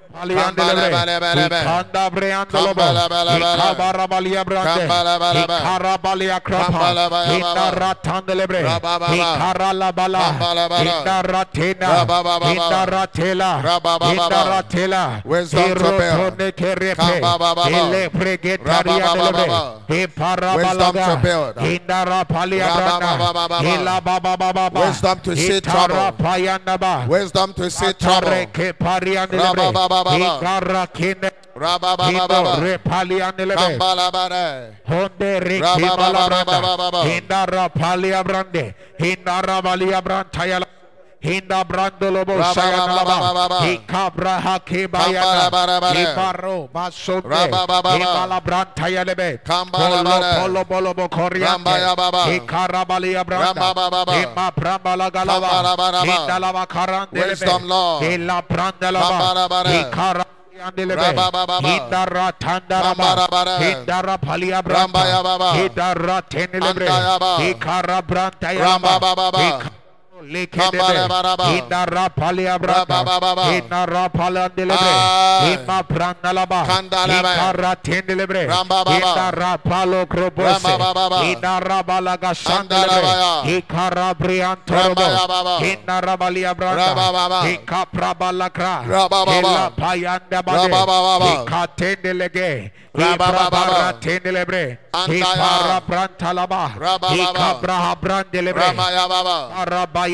[15.25, 15.55] Wisdom
[20.55, 21.15] Wisdom to.
[24.81, 25.95] Wisdom see trouble.
[27.07, 28.29] Wisdom to see trouble.
[35.97, 37.03] Balabranda.
[37.09, 38.65] Hinda rapalia brande.
[38.99, 40.67] Hinda rabalia brantayala.
[41.21, 42.33] Hinda brandolobo.
[42.33, 43.59] Rabababababa.
[43.61, 45.49] Hikabra hake bayana.
[45.51, 45.99] Kambalabare.
[45.99, 47.45] Hibaro basote.
[47.93, 49.39] Hibala brantayalebe.
[49.45, 50.41] Kambalabare.
[50.41, 51.69] Polo polo bolo koriante.
[52.25, 53.73] Hikarabalia branda.
[54.17, 55.47] Hima brambala galava.
[55.47, 56.05] Kambalabaraba.
[56.05, 57.29] Hinda lava karandelebe.
[57.29, 58.03] Wisdom, Lord.
[58.03, 59.61] Hila brandelaba.
[59.69, 60.25] Hikara.
[60.61, 63.59] Hindara Tandaraba.
[63.59, 65.53] Hindara Palia Rambayababa.
[65.53, 66.89] Hindara Tenelebre.
[67.37, 68.99] Hikara Brantayaba.
[69.37, 69.80] Hikara
[70.21, 71.43] Briantorobo,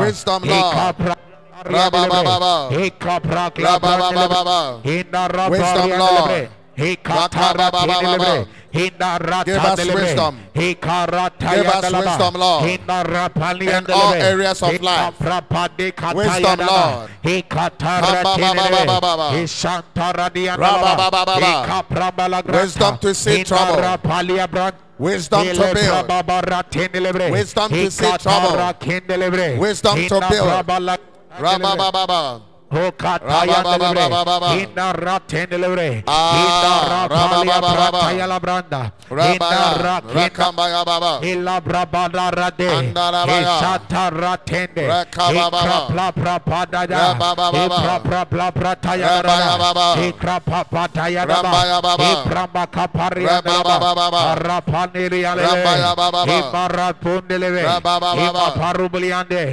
[0.00, 0.72] Wisdom, Lord.
[2.00, 2.74] Wisdom, Lord.
[5.50, 6.48] Wisdom, Lord.
[9.44, 10.38] Give us wisdom.
[11.50, 12.64] Give us wisdom, Lord.
[13.78, 15.02] In all areas of life.
[16.16, 16.58] Wisdom.
[16.66, 17.10] Lord.
[22.62, 23.98] Wisdom to see trouble.
[24.98, 26.06] Wisdom to build.
[27.32, 28.56] Wisdom to see trouble.
[29.58, 30.48] Wisdom to build.
[31.40, 32.40] Rabababa.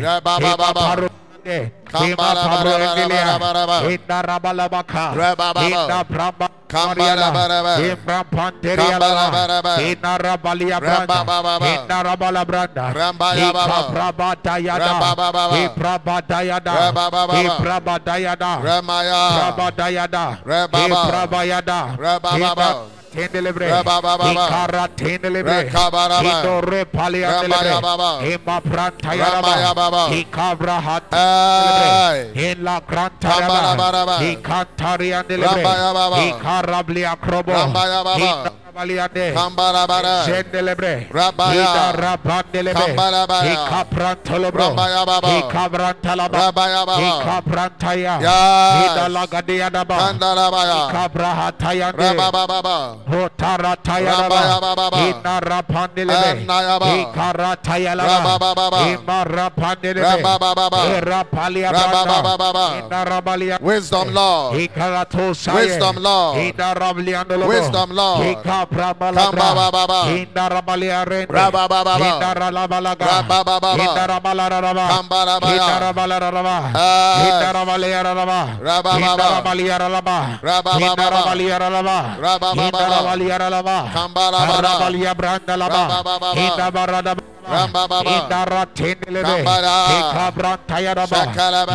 [0.02, 1.20] Rabababababa.
[1.46, 2.40] Ima paru
[2.70, 3.78] Kambarabarabarabaraba.
[3.90, 5.04] Inda rabalabaka.
[5.16, 6.10] Inda.
[23.12, 25.72] Tendelebre, Ikara tendelebre,
[26.22, 32.32] Indore palia Ramaya delebre, pranta yaraba, Ikabra hat Ay.
[32.36, 35.64] in la granta yaraba, Ikantari andelebre.
[36.30, 37.54] Ikarabli akrobo,
[38.80, 39.34] Baba.
[39.36, 40.24] Kambarabara.
[40.24, 41.92] Zendelebre, Rabaya.
[41.92, 43.52] Rabandelebre, Kambarabaya.
[43.54, 44.72] Ikaprantolobro.
[45.40, 47.20] Ikabrantalaba, Rabaya baba.
[47.20, 48.92] Ikaprantaya, Yes.
[48.92, 50.76] Ida lagadiadaba, Kandarabaya.
[50.88, 52.96] Ikabrahatayande, Rabababa.
[53.10, 54.98] Hotara Rabaya tayalaba, baba.
[54.98, 56.88] ina rapandelebe, Anayaba.
[56.88, 58.80] ikara tayalaba, Rabababa.
[58.94, 60.80] ima rapandelebe, Rabababa.
[60.98, 62.22] ira palia Rabababa.
[62.24, 64.56] branda, ina rabalia, Wisdom, Lord.
[64.56, 66.56] Wisdom, Lord.
[67.50, 68.38] Wisdom, Lord.
[68.70, 70.00] Ika prabalabra, Kambababa.
[70.14, 71.98] ina rabalia rende, Rabababa.
[71.98, 73.74] ina ralabalaga, Rabababa.
[73.76, 75.80] ina rabalararaba, Kambarabaya.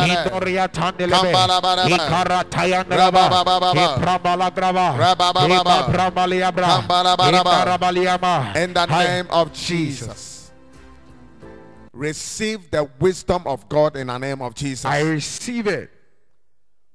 [0.07, 1.31] Indoria tandelebe.
[1.89, 2.43] Ikara.
[3.97, 4.97] Iprabala graba.
[8.63, 10.51] In the name of Jesus.
[11.93, 14.85] Receive the wisdom of God in the name of Jesus.
[14.85, 15.89] I receive it.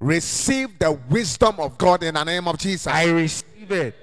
[0.01, 2.87] Receive the wisdom of God in the name of Jesus.
[2.87, 3.95] I receive it.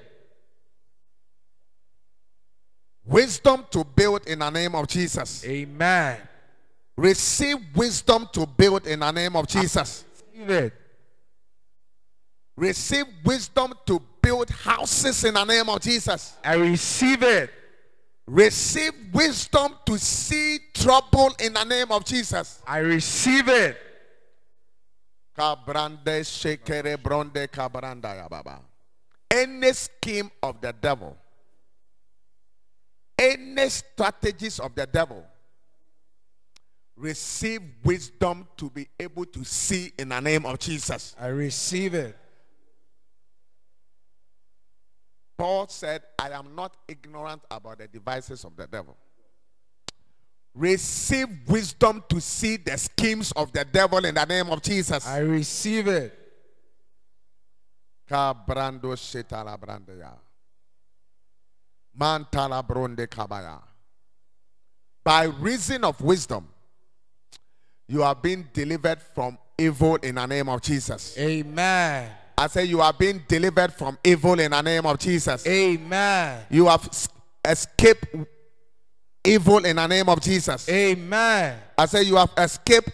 [3.08, 5.44] Wisdom to build in the name of Jesus.
[5.44, 6.18] Amen.
[6.96, 10.04] Receive wisdom to build in the name of Jesus.
[10.34, 10.74] Receive it.
[12.56, 16.34] Receive wisdom to build houses in the name of Jesus.
[16.44, 17.50] I receive it.
[18.26, 22.60] Receive wisdom to see trouble in the name of Jesus.
[22.66, 23.78] I receive it.
[25.36, 28.60] Kabrande shekere bronde kabranda ya baba.
[29.30, 31.16] Any scheme of the devil,
[33.18, 35.24] any strategies of the devil,
[36.96, 41.14] receive wisdom to be able to see in the name of Jesus.
[41.18, 42.16] I receive it.
[45.36, 48.96] Paul said, I am not ignorant about the devices of the devil.
[50.54, 55.06] Receive wisdom to see the schemes of the devil in the name of Jesus.
[55.06, 56.18] I receive it.
[61.98, 62.62] Kabrando shetala brandeya.
[62.62, 63.62] Mantala bronde kabaya.
[65.04, 66.48] By reason of wisdom,
[67.88, 71.16] you are being delivered from evil in the name of Jesus.
[71.18, 72.10] Amen.
[72.36, 75.46] I say you are being delivered from evil in the name of Jesus.
[75.46, 76.44] Amen.
[76.50, 76.88] You have
[77.44, 78.06] escaped
[79.24, 80.68] evil in the name of Jesus.
[80.68, 81.58] Amen.
[81.76, 82.90] I say you have escaped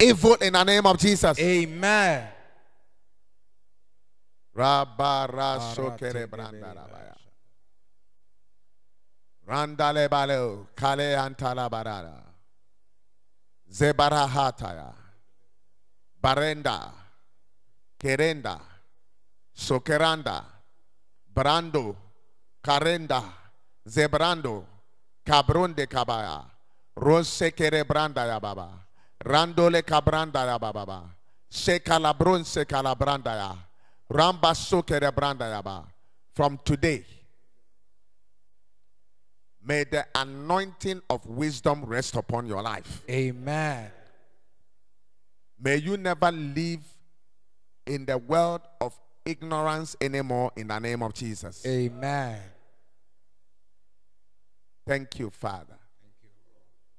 [0.00, 1.38] evil in the name of Jesus.
[1.38, 2.28] Amen.
[4.56, 7.11] Rabara sokere branda rabaya.
[9.46, 12.22] Randale baleo kale antala barara.
[13.70, 14.92] Zebara hataya.
[16.22, 16.92] Barenda.
[17.98, 18.60] Kerenda.
[19.54, 20.44] Sokeranda.
[21.34, 21.96] Brando.
[22.62, 23.22] Karenda.
[23.86, 24.64] Zebrando.
[25.26, 26.44] Kabronde kabaya.
[26.96, 28.68] Rose kere branda ya baba.
[29.24, 31.02] Randole kabranda ya baba.
[31.50, 33.56] Shekalabron sekalabranda ya.
[34.10, 34.52] Ramba
[35.12, 35.84] branda ya ba.
[36.34, 37.04] From today,
[39.64, 43.02] may the anointing of wisdom rest upon your life.
[43.08, 43.90] Amen.
[45.60, 46.80] May you never live
[47.86, 51.64] in the world of ignorance anymore in the name of Jesus.
[51.66, 52.40] Amen.
[54.86, 55.78] Thank you, Father.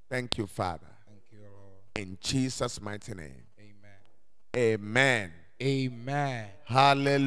[0.09, 0.87] Thank you, Father.
[1.07, 1.73] Thank you, Lord.
[1.95, 3.43] In Jesus' mighty name.
[3.59, 4.81] Amen.
[4.81, 5.31] Amen.
[5.61, 6.47] Amen.
[6.65, 7.19] Hallelujah.